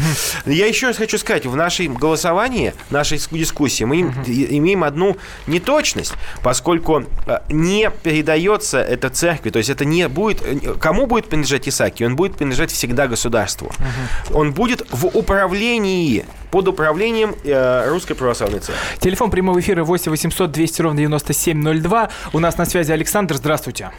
[0.48, 6.13] Я еще раз хочу сказать, в нашем голосовании, в нашей дискуссии мы имеем одну неточность,
[6.41, 10.42] поскольку э, не передается это церкви, то есть это не будет...
[10.80, 12.04] Кому будет принадлежать Исааки?
[12.04, 13.68] Он будет принадлежать всегда государству.
[13.68, 14.38] Uh-huh.
[14.38, 18.82] Он будет в управлении под управлением э, Русской Православной Церкви.
[19.00, 22.10] Телефон прямого эфира 8 800 200 ровно 9702.
[22.34, 23.36] У нас на связи Александр.
[23.36, 23.92] Здравствуйте.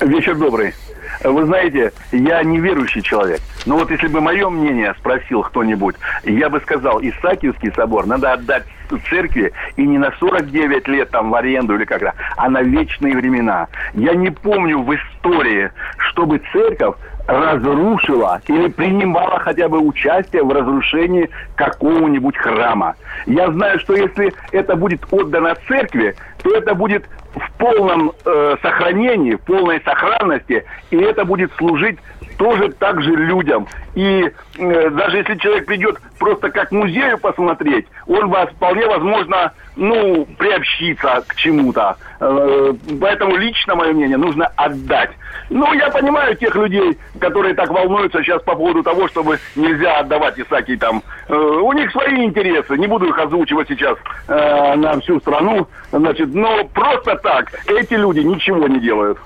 [0.00, 0.74] Вечер добрый.
[1.22, 3.40] Вы знаете, я неверующий человек.
[3.66, 8.64] Но вот если бы мое мнение спросил кто-нибудь, я бы сказал, Исаакиевский собор надо отдать
[9.08, 13.68] церкви и не на 49 лет там в аренду или когда, а на вечные времена.
[13.94, 21.30] Я не помню в истории, чтобы церковь разрушила или принимала хотя бы участие в разрушении
[21.56, 22.94] какого-нибудь храма.
[23.26, 29.34] Я знаю, что если это будет отдано церкви, то это будет в полном э, сохранении,
[29.34, 31.98] в полной сохранности, и это будет служить
[32.36, 33.66] тоже так же людям.
[33.94, 40.26] И э, даже если человек придет просто как музею посмотреть, он вас вполне возможно, ну,
[40.38, 41.96] приобщится к чему-то.
[42.20, 45.10] Э, поэтому лично мое мнение нужно отдать.
[45.50, 50.38] Ну, я понимаю тех людей, которые так волнуются сейчас по поводу того, чтобы нельзя отдавать
[50.38, 51.02] Исаки там.
[51.28, 53.96] Э, у них свои интересы, не буду их озвучивать сейчас
[54.28, 55.68] э, на всю страну.
[55.92, 59.18] Значит, но просто так эти люди ничего не делают.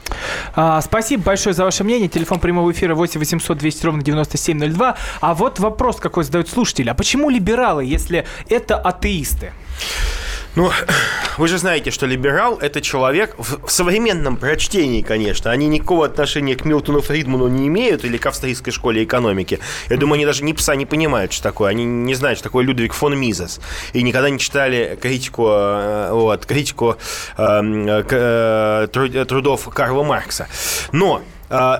[0.54, 2.08] А, спасибо большое за ваше мнение.
[2.08, 4.96] Телефон прямого эфира 8 800 200 ровно 9702.
[5.20, 6.88] А вот вопрос какой задают слушатели.
[6.88, 9.52] А почему либералы, если это атеисты?
[10.58, 10.72] Ну,
[11.36, 15.52] вы же знаете, что либерал– это человек в, в современном прочтении, конечно.
[15.52, 19.60] Они никакого отношения к Милтону Фридману не имеют или к австрийской школе экономики.
[19.88, 21.70] Я думаю, они даже ни пса не понимают, что такое.
[21.70, 23.60] Они не знают, что такое Людвиг фон Мизес.
[23.92, 26.96] И никогда не читали критику, э, вот, критику
[27.36, 30.48] э, э, трудов Карла Маркса.
[30.90, 31.22] Но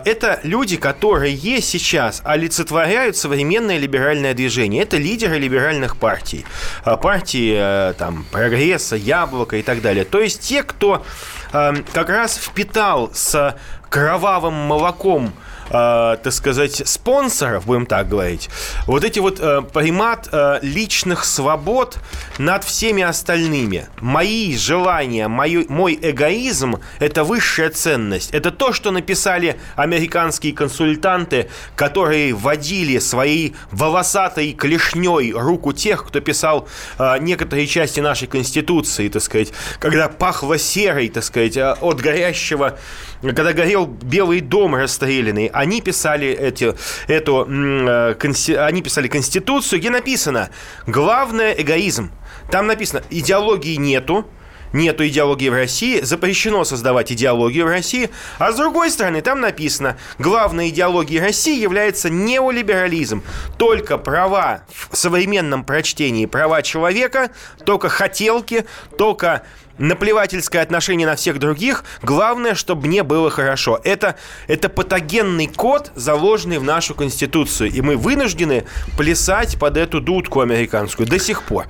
[0.04, 4.82] это люди, которые сейчас олицетворяют современное либеральное движение.
[4.82, 6.46] Это лидеры либеральных партий.
[6.84, 10.04] А, партии э, там, прогресса, яблока и так далее.
[10.04, 11.04] То есть те, кто
[11.52, 13.56] э, как раз впитал с
[13.88, 15.32] кровавым молоком
[15.70, 18.48] э, так сказать, спонсоров, будем так говорить,
[18.86, 21.98] вот эти вот э, примат э, личных свобод
[22.38, 23.86] над всеми остальными.
[24.00, 28.30] Мои желания, мой, мой эгоизм– это высшая ценность.
[28.32, 36.68] Это то, что написали американские консультанты, которые водили своей волосатой клешней руку тех, кто писал
[36.98, 42.78] э, некоторые части нашей Конституции, так сказать, когда пахло серой, так сказать, э, от горящего
[43.22, 46.74] когда горел Белый дом расстрелянный, они писали эти,
[47.06, 48.14] эту, э,
[48.58, 50.50] они писали Конституцию, где написано
[50.86, 52.10] «Главное– эгоизм».
[52.50, 54.26] Там написано «Идеологии нету»,
[54.72, 59.96] нету идеологии в России, запрещено создавать идеологию в России, а с другой стороны там написано,
[60.18, 63.22] главной идеологией России является неолиберализм,
[63.56, 67.30] только права в современном прочтении права человека,
[67.64, 69.42] только хотелки, только
[69.78, 71.84] наплевательское отношение на всех других.
[72.02, 73.80] Главное, чтобы мне было хорошо.
[73.84, 77.70] Это, это патогенный код, заложенный в нашу Конституцию.
[77.70, 78.64] И мы вынуждены
[78.96, 81.66] плясать под эту дудку американскую до сих пор.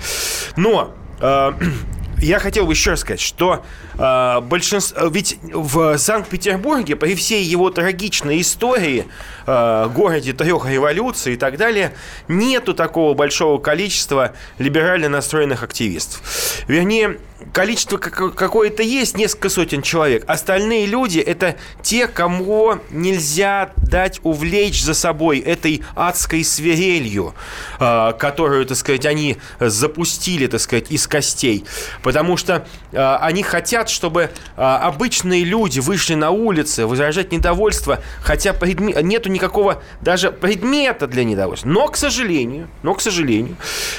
[0.57, 1.53] Но э,
[2.19, 3.65] я хотел бы еще сказать, что
[3.99, 5.07] э, большинство...
[5.09, 9.07] Ведь в Санкт-Петербурге, при всей его трагичной истории,
[9.47, 11.95] э, городе трех революций и так далее,
[12.27, 16.23] нету такого большого количества либерально настроенных активистов.
[16.67, 17.19] Вернее,
[17.53, 20.25] количество какое-то есть, несколько сотен человек.
[20.27, 27.35] Остальные люди– это те, кому нельзя дать увлечь за собой этой адской свирелью,
[27.79, 31.65] а, которую, так сказать, они запустили, так сказать, из костей.
[32.03, 38.53] Потому что а, они хотят, чтобы а, обычные люди вышли на улицы, выражать недовольство, хотя
[38.53, 38.95] предме...
[39.03, 41.69] нету никакого даже предмета для недовольства.
[41.69, 43.57] Но, к сожалению, но, к сожалению,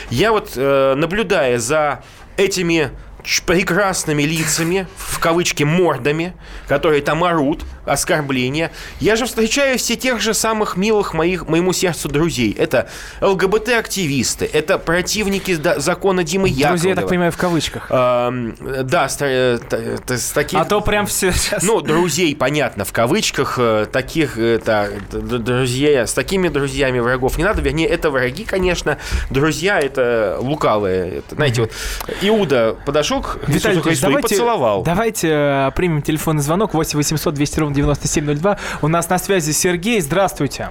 [0.09, 2.03] я вот, э, наблюдая за
[2.37, 2.91] этими
[3.45, 6.33] прекрасными лицами, в кавычки мордами,
[6.67, 8.71] которые там орут, оскорбления.
[8.99, 12.55] Я же встречаю все тех же самых милых моих, моему сердцу друзей.
[12.57, 12.89] Это
[13.21, 16.69] ЛГБТ-активисты, это противники закона Димы Яковлева.
[16.71, 17.87] Друзья, я так понимаю, в кавычках.
[17.89, 18.33] А,
[18.83, 20.59] да, с, с таких...
[20.59, 21.63] А то прям все сейчас...
[21.63, 23.55] Ну, друзей, понятно, в кавычках.
[23.57, 27.61] Э, таких, это, друзья, с такими друзьями врагов не надо.
[27.61, 28.97] Вернее, это враги, конечно.
[29.29, 31.19] Друзья, это лукавые.
[31.19, 31.71] Это, знаете, вот
[32.21, 34.83] Иуда подошел к Виталий Христу давайте, и поцеловал.
[34.83, 38.57] Давайте э, примем телефонный звонок 8 800 200 ровно 9702.
[38.81, 40.01] У нас на связи Сергей.
[40.01, 40.69] Здравствуйте.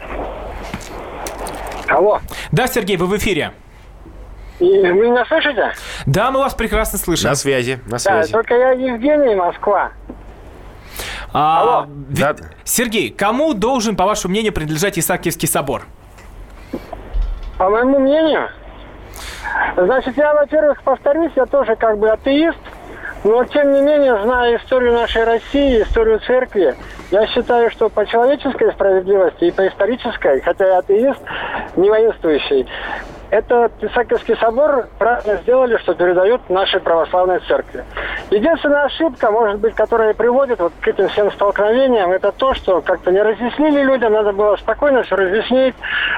[1.88, 2.20] Алло.
[2.52, 3.52] Да, Сергей, вы в эфире.
[4.60, 5.72] И вы меня слышите?
[6.06, 7.30] Да, мы вас прекрасно слышим.
[7.30, 8.32] На связи, на связи.
[8.32, 9.92] Да, только я Евгений, Москва.
[11.32, 11.86] А, Алло.
[11.86, 12.16] Ви...
[12.20, 12.34] Да.
[12.64, 15.86] Сергей, кому должен, по вашему мнению, принадлежать Исаакиевский собор?
[17.56, 18.48] По моему мнению?
[19.76, 22.58] Значит, я, во-первых, повторюсь, я тоже как бы атеист,
[23.24, 26.76] но, тем не менее, зная историю нашей России, историю церкви,
[27.10, 31.20] я считаю, что по человеческой справедливости и по исторической, хотя я атеист,
[31.76, 32.66] не воинствующий,
[33.30, 37.84] это Писательский собор правильно сделали, что передают нашей православной церкви.
[38.30, 43.10] Единственная ошибка, может быть, которая приводит вот к этим всем столкновениям, это то, что как-то
[43.10, 45.74] не разъяснили людям, надо было спокойно все разъяснить,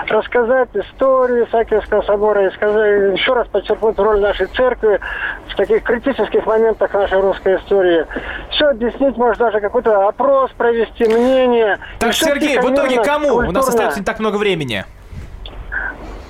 [0.08, 5.00] рассказать историю Исаакиевского собора и сказать, еще раз подчеркнуть роль нашей церкви
[5.48, 8.06] в таких критических моментах нашей русской истории.
[8.50, 11.78] Все объяснить, может, даже какой-то опрос провести, мнение.
[11.98, 13.28] Так, Сергей, в итоге кому?
[13.28, 13.48] Культурно.
[13.48, 14.84] У нас остается не так много времени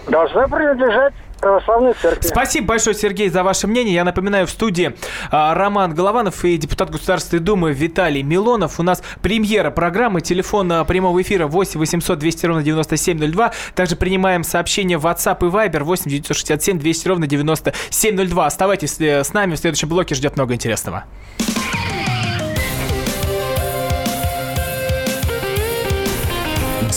[0.08, 2.28] должна принадлежать православной церкви.
[2.28, 3.94] Спасибо большое, Сергей, за ваше мнение.
[3.94, 4.94] Я напоминаю, в студии
[5.30, 8.78] а, Роман Голованов и депутат Государственной Думы Виталий Милонов.
[8.78, 13.52] У нас премьера программы, телефон а, прямого эфира 8 800 200 ровно 9702.
[13.74, 18.46] Также принимаем сообщения в WhatsApp и Viber 8 967 200 ровно 9702.
[18.46, 21.04] Оставайтесь э, с нами, в следующем блоке ждет много интересного.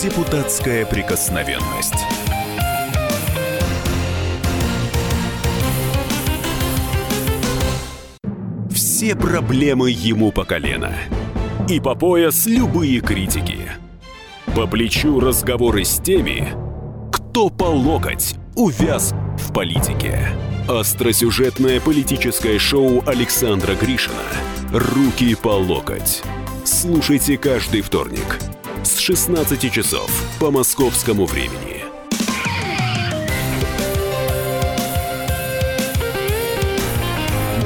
[0.02, 2.03] Депутатская прикосновенность.
[9.04, 10.94] Все проблемы ему по колено.
[11.68, 13.70] И по пояс любые критики.
[14.56, 16.54] По плечу разговоры с теми,
[17.12, 20.30] кто по локоть увяз в политике.
[20.68, 24.24] Остросюжетное политическое шоу Александра Гришина
[24.72, 26.22] «Руки по локоть».
[26.64, 28.38] Слушайте каждый вторник
[28.84, 31.73] с 16 часов по московскому времени.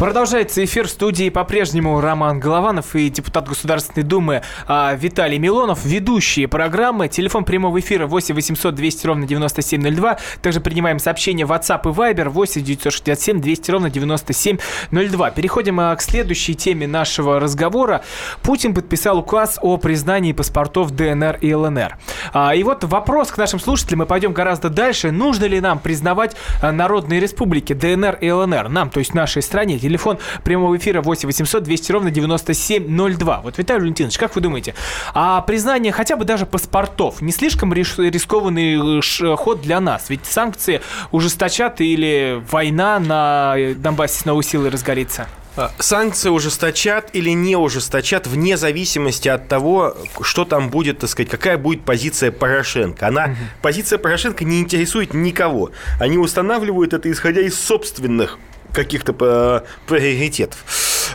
[0.00, 5.84] Продолжается эфир в студии по-прежнему Роман Голованов и депутат Государственной Думы а, Виталий Милонов.
[5.84, 7.08] Ведущие программы.
[7.08, 10.18] Телефон прямого эфира 8 800 200 ровно 9702.
[10.40, 15.30] Также принимаем сообщения в WhatsApp и Viber 8 967 200 ровно 9702.
[15.32, 18.02] Переходим а, к следующей теме нашего разговора.
[18.40, 21.98] Путин подписал указ о признании паспортов ДНР и ЛНР.
[22.32, 23.98] А, и вот вопрос к нашим слушателям.
[23.98, 25.10] Мы пойдем гораздо дальше.
[25.10, 28.70] Нужно ли нам признавать народные республики ДНР и ЛНР?
[28.70, 33.40] Нам, то есть нашей стране телефон прямого эфира 8 800 200 ровно 9702.
[33.42, 34.74] Вот, Виталий Валентинович, как вы думаете,
[35.14, 40.10] а признание хотя бы даже паспортов не слишком рискованный э, ход для нас?
[40.10, 40.80] Ведь санкции
[41.10, 45.26] ужесточат или война на Донбассе с новой силой разгорится?
[45.56, 51.28] А, санкции ужесточат или не ужесточат вне зависимости от того, что там будет, так сказать,
[51.28, 53.08] какая будет позиция Порошенко.
[53.08, 53.36] Она, угу.
[53.60, 55.70] позиция Порошенко не интересует никого.
[55.98, 58.38] Они устанавливают это исходя из собственных
[58.72, 60.64] каких-то э, приоритетов.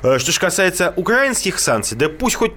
[0.03, 2.53] Э, что же касается украинских санкций, да пусть хоть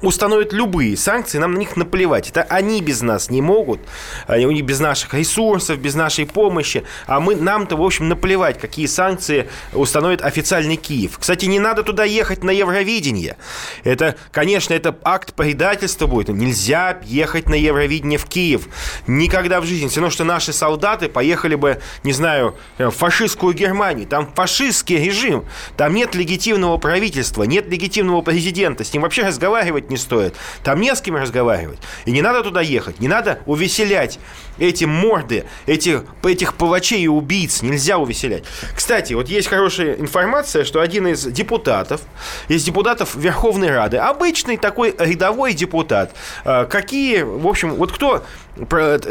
[0.00, 2.28] установят любые санкции, нам на них наплевать.
[2.30, 3.80] Это они без нас не могут,
[4.26, 8.86] они них без наших ресурсов, без нашей помощи, а мы, нам-то, в общем, наплевать, какие
[8.86, 11.18] санкции установит официальный Киев.
[11.18, 13.36] Кстати, не надо туда ехать на Евровидение.
[13.84, 16.28] Это, конечно, это акт предательства будет.
[16.28, 18.68] Нельзя ехать на Евровидение в Киев.
[19.06, 19.88] Никогда в жизни.
[19.88, 24.06] Все равно, что наши солдаты поехали бы, не знаю, в фашистскую Германию.
[24.06, 25.44] Там фашистский режим.
[25.76, 28.84] Там нет легитимного правительства, нет легитимного президента.
[28.84, 30.34] С ним вообще разговаривать не стоит.
[30.62, 31.78] Там не с кем разговаривать.
[32.04, 33.00] И не надо туда ехать.
[33.00, 34.18] Не надо увеселять
[34.58, 37.62] эти морды, этих, этих палачей и убийц.
[37.62, 38.44] Нельзя увеселять.
[38.74, 42.00] Кстати, вот есть хорошая информация, что один из депутатов,
[42.48, 46.14] из депутатов Верховной Рады, обычный такой рядовой депутат,
[46.44, 48.24] а, какие, в общем, вот кто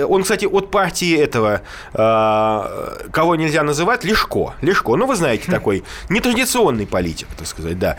[0.08, 1.62] он, кстати, от партии этого,
[1.94, 4.54] э, кого нельзя называть, Лешко.
[4.62, 7.98] Лешко, ну, вы знаете, такой нетрадиционный политик, так сказать, да.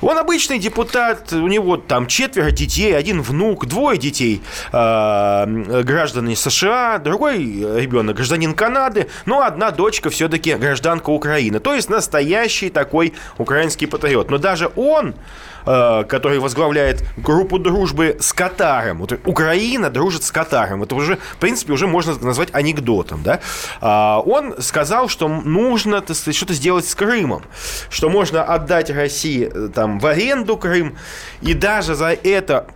[0.00, 4.42] Он обычный депутат, у него там четверо детей, один внук, двое детей
[4.72, 11.58] э, граждане США, другой ребенок гражданин Канады, но одна дочка все-таки гражданка Украины.
[11.58, 14.30] То есть настоящий такой украинский патриот.
[14.30, 15.14] Но даже он
[15.64, 18.98] который возглавляет группу дружбы с Катаром.
[18.98, 20.82] Вот Украина дружит с Катаром.
[20.82, 23.22] Это уже, в принципе, уже можно назвать анекдотом.
[23.22, 23.40] Да?
[23.80, 27.42] А, он сказал, что нужно что-то сделать с Крымом,
[27.88, 30.96] что можно отдать России э, там, в аренду Крым,
[31.42, 32.66] и даже за это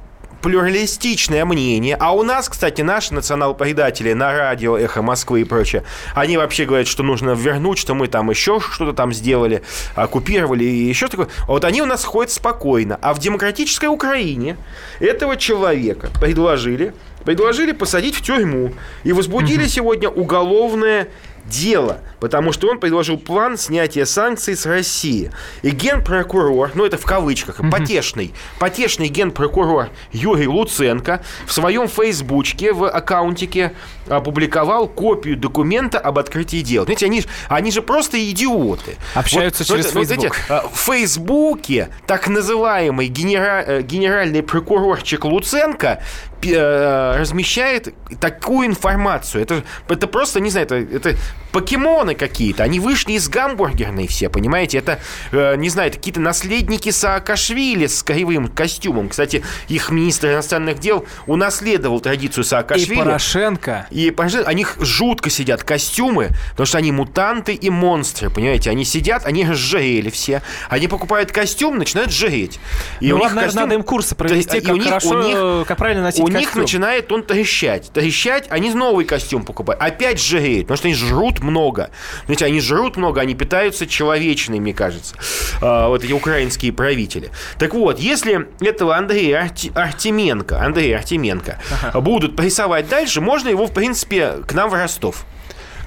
[0.42, 1.96] плюралистичное мнение.
[1.98, 5.84] А у нас, кстати, наши национал-предатели на радио «Эхо Москвы» и прочее,
[6.14, 9.62] они вообще говорят, что нужно вернуть, что мы там еще что-то там сделали,
[9.94, 11.28] оккупировали и еще такое.
[11.46, 12.98] Вот они у нас ходят спокойно.
[13.02, 14.56] А в демократической Украине
[15.00, 18.72] этого человека предложили, предложили посадить в тюрьму
[19.04, 21.08] и возбудили сегодня уголовное
[21.48, 25.30] дело, потому что он предложил план снятия санкций с России.
[25.62, 27.70] И генпрокурор, ну это в кавычках, mm-hmm.
[27.70, 33.72] потешный, потешный генпрокурор Юрий Луценко в своем фейсбучке, в аккаунтике
[34.08, 36.84] опубликовал копию документа об открытии дела.
[36.84, 38.96] Знаете, они, они же просто идиоты.
[39.14, 40.36] Общаются вот, через вот, Facebook.
[40.48, 49.42] Вот, в Фейсбуке так называемый генера, э, генеральный прокурорчик Луценко э, размещает такую информацию.
[49.42, 51.16] Это, это просто, не знаю, это, это
[51.52, 52.62] покемоны какие-то.
[52.62, 54.78] Они вышли из гамбургерной все, понимаете?
[54.78, 54.98] Это,
[55.32, 59.08] э, не знаю, какие-то наследники Саакашвили с кривым костюмом.
[59.08, 62.94] Кстати, их министр иностранных дел унаследовал традицию Саакашвили.
[62.94, 63.86] И Порошенко.
[63.90, 68.70] И Порошенко, они жутко сидят костюмы, потому что они мутанты и монстры, понимаете?
[68.70, 70.42] Они сидят, они сжарели все.
[70.68, 72.60] Они покупают костюм, начинают сжареть.
[73.00, 73.62] И ну, у ладно, них костюм...
[73.62, 76.40] надо им курсы провести, как, них, хорошо, у них, как правильно носить У костюм.
[76.40, 77.90] них начинает он трещать.
[77.92, 79.82] Трещать, они новый костюм покупают.
[79.82, 81.90] Опять жиреют, потому что они жрут много.
[82.26, 85.16] Знаете, они жрут много, они питаются человечной, мне кажется.
[85.60, 87.30] А, вот эти украинские правители.
[87.58, 89.72] Так вот, если этого Андрея Арти...
[89.74, 92.00] Артеменко, Андрея Артеменко ага.
[92.00, 95.24] будут прессовать дальше, можно его, в принципе, к нам в Ростов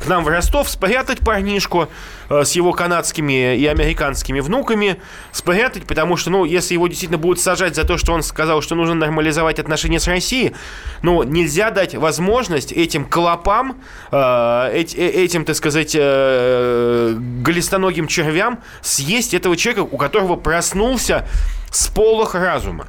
[0.02, 1.88] к нам в Ростов, спрятать парнишку
[2.30, 4.98] э, с его канадскими и американскими внуками,
[5.32, 8.76] спрятать, потому что, ну, если его действительно будут сажать за то, что он сказал, что
[8.76, 10.54] нужно нормализовать отношения с Россией,
[11.04, 13.82] ну, нельзя дать возможность этим клопам,
[14.12, 21.28] э, этим, так сказать, э, голистоногим червям съесть этого человека, у которого проснулся
[21.72, 22.86] с полох разума.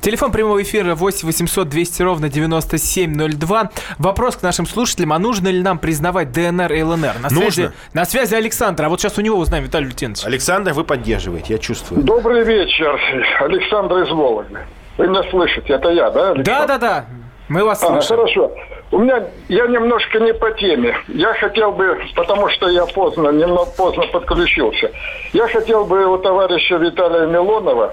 [0.00, 3.70] Телефон прямого эфира 8 800 200 ровно 9702.
[3.98, 5.12] Вопрос к нашим слушателям.
[5.12, 7.14] А нужно ли нам признавать ДНР и ЛНР?
[7.20, 7.50] На нужно.
[7.50, 8.84] Связи, на связи Александр.
[8.84, 10.26] А вот сейчас у него узнаем, Виталий Лютинович.
[10.26, 12.02] Александр, вы поддерживаете, я чувствую.
[12.02, 13.00] Добрый вечер.
[13.40, 14.58] Александр из Вологды.
[14.98, 15.72] Вы меня слышите?
[15.72, 16.32] Это я, да?
[16.32, 16.44] Александр?
[16.44, 17.04] Да, да, да.
[17.48, 18.16] Мы вас ага, слышим.
[18.16, 18.52] Хорошо.
[18.94, 20.96] У меня, я немножко не по теме.
[21.08, 24.92] Я хотел бы, потому что я поздно, немного поздно подключился.
[25.32, 27.92] Я хотел бы у товарища Виталия Милонова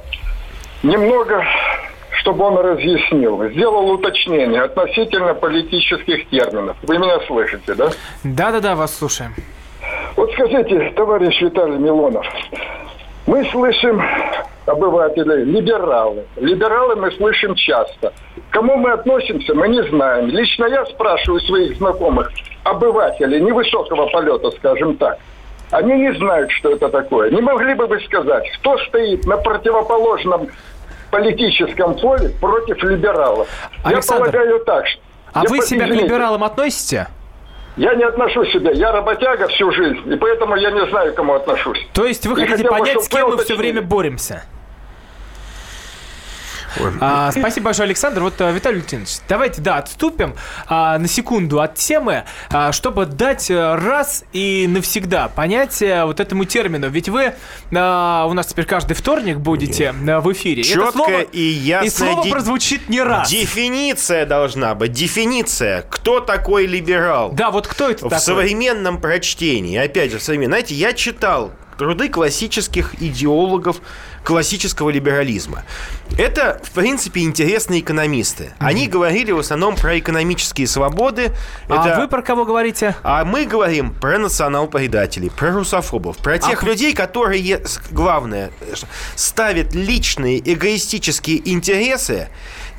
[0.83, 1.43] немного,
[2.19, 6.77] чтобы он разъяснил, сделал уточнение относительно политических терминов.
[6.83, 7.89] Вы меня слышите, да?
[8.23, 9.33] Да, да, да, вас слушаем.
[10.15, 12.27] Вот скажите, товарищ Виталий Милонов,
[13.31, 14.01] мы слышим
[14.65, 16.25] обывателей, либералы.
[16.35, 18.11] Либералы мы слышим часто.
[18.49, 20.27] К кому мы относимся, мы не знаем.
[20.27, 22.29] Лично я спрашиваю своих знакомых,
[22.65, 25.17] обывателей невысокого полета, скажем так.
[25.71, 27.31] Они не знают, что это такое.
[27.31, 30.49] Не могли бы вы сказать, кто стоит на противоположном
[31.09, 33.47] политическом поле против либералов?
[33.85, 34.85] Александр, я полагаю так.
[35.31, 37.07] А я вы по- себя к либералам относите?
[37.77, 38.71] Я не отношу себя.
[38.71, 41.79] Я работяга всю жизнь, и поэтому я не знаю, к кому отношусь.
[41.93, 44.43] То есть вы И хотите бы, понять, с кем мы все время боремся?
[46.99, 48.21] А, спасибо большое, Александр.
[48.21, 50.35] Вот, э, Виталий Лютинович, давайте, да, отступим
[50.67, 56.45] а, на секунду от темы, а, чтобы дать э, раз и навсегда понятие вот этому
[56.45, 56.89] термину.
[56.89, 57.33] Ведь вы
[57.75, 60.61] а, у нас теперь каждый вторник будете э, в эфире.
[60.61, 61.87] Это Четкое слово- и ясное.
[61.87, 63.29] И слово ди- прозвучит не раз.
[63.29, 64.91] Дефиниция должна быть.
[64.91, 65.83] Дефиниция.
[65.89, 67.31] Кто такой либерал?
[67.31, 68.19] Да, вот кто это В такой?
[68.19, 69.77] современном прочтении.
[69.77, 70.51] Опять же, в современном.
[70.51, 73.77] Знаете, я читал труды классических идеологов
[74.23, 75.63] классического либерализма.
[76.17, 78.51] Это, в принципе, интересные экономисты.
[78.59, 81.31] Они говорили в основном про экономические свободы.
[81.67, 82.95] А Это- вы про кого говорите?
[83.03, 87.61] а мы говорим про национал-предателей, про русофобов, про тех А- людей, которые,
[87.91, 88.51] главное,
[89.15, 92.29] ставят личные эгоистические интересы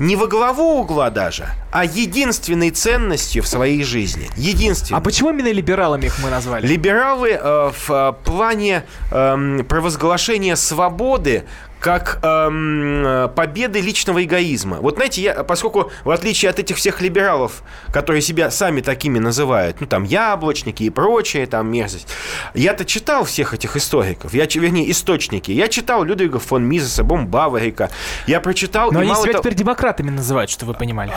[0.03, 4.29] не во главу угла даже, а единственной ценностью в своей жизни.
[4.35, 4.97] Единственной.
[4.97, 6.67] А почему именно либералами их мы назвали?
[6.67, 11.45] Либералы э, в э, плане эм, провозглашения свободы
[11.83, 14.77] как эм, победы личного эгоизма.
[14.77, 17.61] Вот знаете, я, поскольку в отличие от этих всех либералов,
[17.91, 22.07] которые себя сами такими называют, ну там яблочники и прочее, там мерзость,
[22.53, 25.51] я-то читал всех этих историков, я, вернее, источники.
[25.51, 27.89] Я читал Людвига фон Мизеса, Бомбаварика,
[28.27, 28.93] я прочитал...
[28.93, 31.11] Но они себя того- теперь демократами называют, что вы понимали.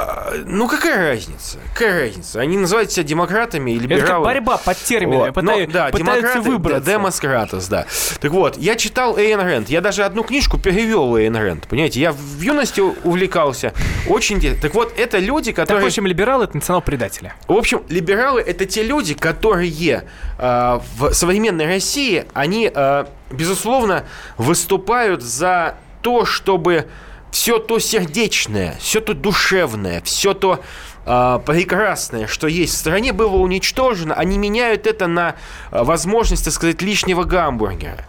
[0.47, 1.59] Ну, какая разница?
[1.75, 2.41] Какая разница?
[2.41, 4.09] Они называют себя демократами и Это либералами.
[4.09, 5.31] как борьба под терминами.
[5.31, 5.35] Вот.
[5.37, 6.81] пытай- да, пытаются демократы, выбраться.
[6.85, 7.87] да, демократос, да.
[8.21, 9.69] Так вот, я читал Эйн Рэнд.
[9.69, 11.67] Я даже одну книжку перевел Эйн Рэнд.
[11.69, 13.73] Понимаете, я в юности увлекался.
[14.09, 14.63] Очень интересно.
[14.63, 15.87] Так вот, это люди, Так, в которые...
[15.87, 17.33] общем, либералы это национал-предатели.
[17.49, 20.05] В общем, либералы это те люди, которые
[20.39, 24.05] э, в современной России, они, э, безусловно,
[24.39, 26.87] выступают за то, чтобы
[27.31, 30.63] все то сердечное, все то душевное, все то
[31.07, 34.15] э, прекрасное, что есть в стране, было уничтожено.
[34.15, 35.37] Они меняют это на
[35.71, 38.05] э, возможность, так сказать, лишнего гамбургера.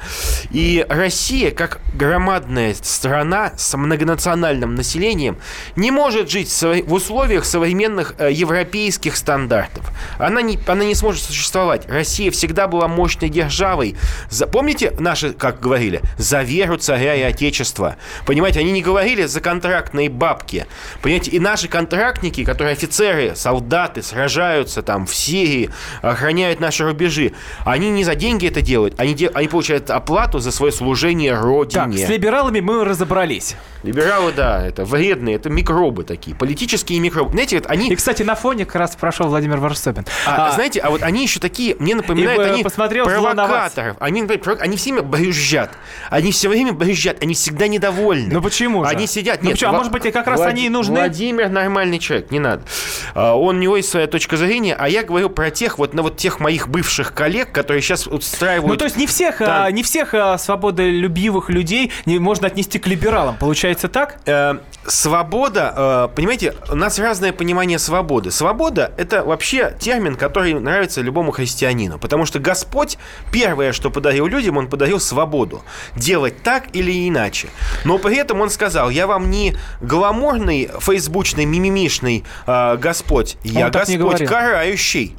[0.52, 5.38] И Россия, как громадная страна с многонациональным населением,
[5.76, 9.90] не может жить в условиях современных э, европейских стандартов.
[10.18, 11.90] Она не, она не сможет существовать.
[11.90, 13.96] Россия всегда была мощной державой.
[14.30, 17.96] За- помните наши, как говорили, за веру царя и отечества?
[18.26, 20.66] Понимаете, они не говорили за контрактные бабки.
[21.02, 25.70] Понимаете, и наши контрактники, которые офицеры, солдаты, сражаются там в Сирии,
[26.02, 27.34] охраняют наши рубежи,
[27.66, 31.44] они не за деньги это делают, они, де- они получают оплату за свое служение Так,
[31.44, 32.06] родине.
[32.06, 33.56] с либералами мы разобрались.
[33.84, 37.32] Либералы, да, это вредные, это микробы такие, политические микробы.
[37.32, 37.90] Знаете, вот они...
[37.90, 40.06] И, кстати, на фоне как раз прошел Владимир Варсобин.
[40.26, 43.98] А, знаете, а вот они еще такие, мне напоминают, они провокаторов.
[44.00, 44.22] Они,
[44.60, 45.72] они все время брюзжат.
[46.10, 48.34] Они все время брюзжат, они всегда недовольны.
[48.34, 48.90] Ну почему же?
[48.90, 49.42] Они сидят...
[49.42, 49.70] Ну Нет, почему?
[49.70, 50.96] А Вла- может быть, и как раз Влад- они и нужны?
[50.96, 52.64] Владимир нормальный человек, не надо.
[53.14, 56.02] А, Он, у него есть своя точка зрения, а я говорю про тех, вот, на
[56.04, 58.72] вот тех моих бывших коллег, которые сейчас устраивают...
[58.72, 59.66] Ну, то есть не всех, Да.
[59.66, 64.20] а, не всех а, свободолюбивых людей не можно отнести к либералам, получается так?
[64.26, 64.56] Э,
[64.86, 68.32] свобода, э, понимаете, у нас разное понимание свободы.
[68.32, 72.98] Свобода– это вообще термин, который нравится любому христианину, потому что Господь
[73.32, 75.64] первое, что подарил людям, Он подарил свободу.
[75.96, 77.50] Делать так или иначе.
[77.86, 84.26] Но при этом Он сказал, я вам не гламурный, фейсбучный, мимимишный э, Господь, я Господь
[84.26, 85.16] карающий.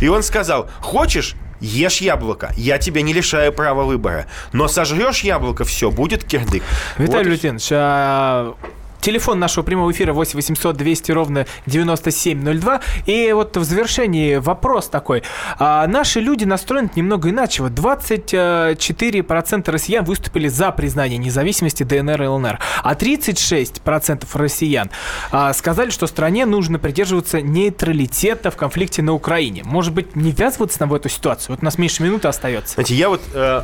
[0.00, 4.26] И Он сказал, хочешь, ешь яблоко, я тебя не лишаю права выбора.
[4.52, 6.62] Но сожрешь яблоко, все, будет кирдык.
[6.98, 8.54] Виталий вот Лютинович, а
[9.02, 12.80] Телефон нашего прямого эфира 8 800 200 ровно 9702.
[13.06, 15.24] И вот в завершении вопрос такой.
[15.58, 17.64] А наши люди настроены немного иначе.
[17.64, 24.88] Вот 24% россиян выступили за признание независимости ДНР и ЛНР, а 36% россиян
[25.32, 29.62] а, сказали, что стране нужно придерживаться нейтралитета в конфликте на Украине.
[29.64, 31.56] Может быть, не ввязываться нам в эту ситуацию?
[31.56, 32.74] Вот у нас меньше минуты остается.
[32.74, 33.62] Знаете, я вот э,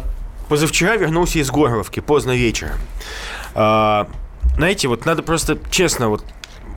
[0.49, 2.79] позавчера вернулся из Горловки поздно вечером.
[3.55, 4.07] Э,
[4.59, 6.25] знаете, вот надо просто честно вот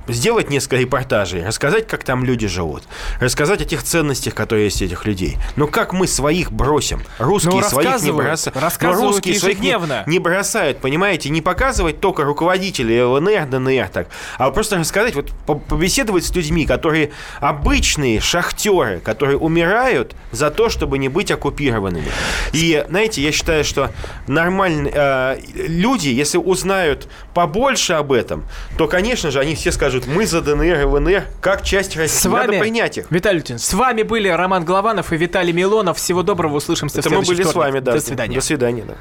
[0.08, 2.84] сделать несколько репортажей, рассказать, как там люди живут,
[3.20, 5.38] рассказать о тех ценностях, которые есть у этих людей.
[5.56, 7.02] Но как мы своих бросим?
[7.20, 8.58] Русские ну, своих не бросают.
[8.82, 9.78] Но русские своих не,
[10.08, 11.30] не бросают, понимаете?
[11.30, 14.08] Не показывать только руководителей ЛНР, ДНР так,
[14.38, 15.32] а просто рассказать, вот
[15.68, 22.12] побеседовать с людьми, которые обычные шахтеры, которые умирают за то, чтобы не быть оккупированными.
[22.54, 23.92] И, знаете, я считаю, что
[24.28, 28.44] нормальные э, люди, если узнают побольше об этом,
[28.78, 32.18] то, конечно же, они все скажут, мы за ДНР и ЛНР как часть России.
[32.18, 33.06] С вами, Надо принять их.
[33.10, 35.98] Виталий Лютин, с вами были Роман Голованов и Виталий Милонов.
[35.98, 37.52] Всего доброго, услышимся Это в мы были вторник.
[37.52, 37.94] с вами, да.
[37.94, 38.36] До свидания.
[38.36, 38.96] До свидания, да.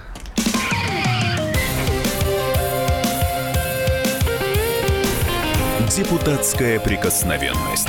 [5.96, 7.88] Депутатская прикосновенность.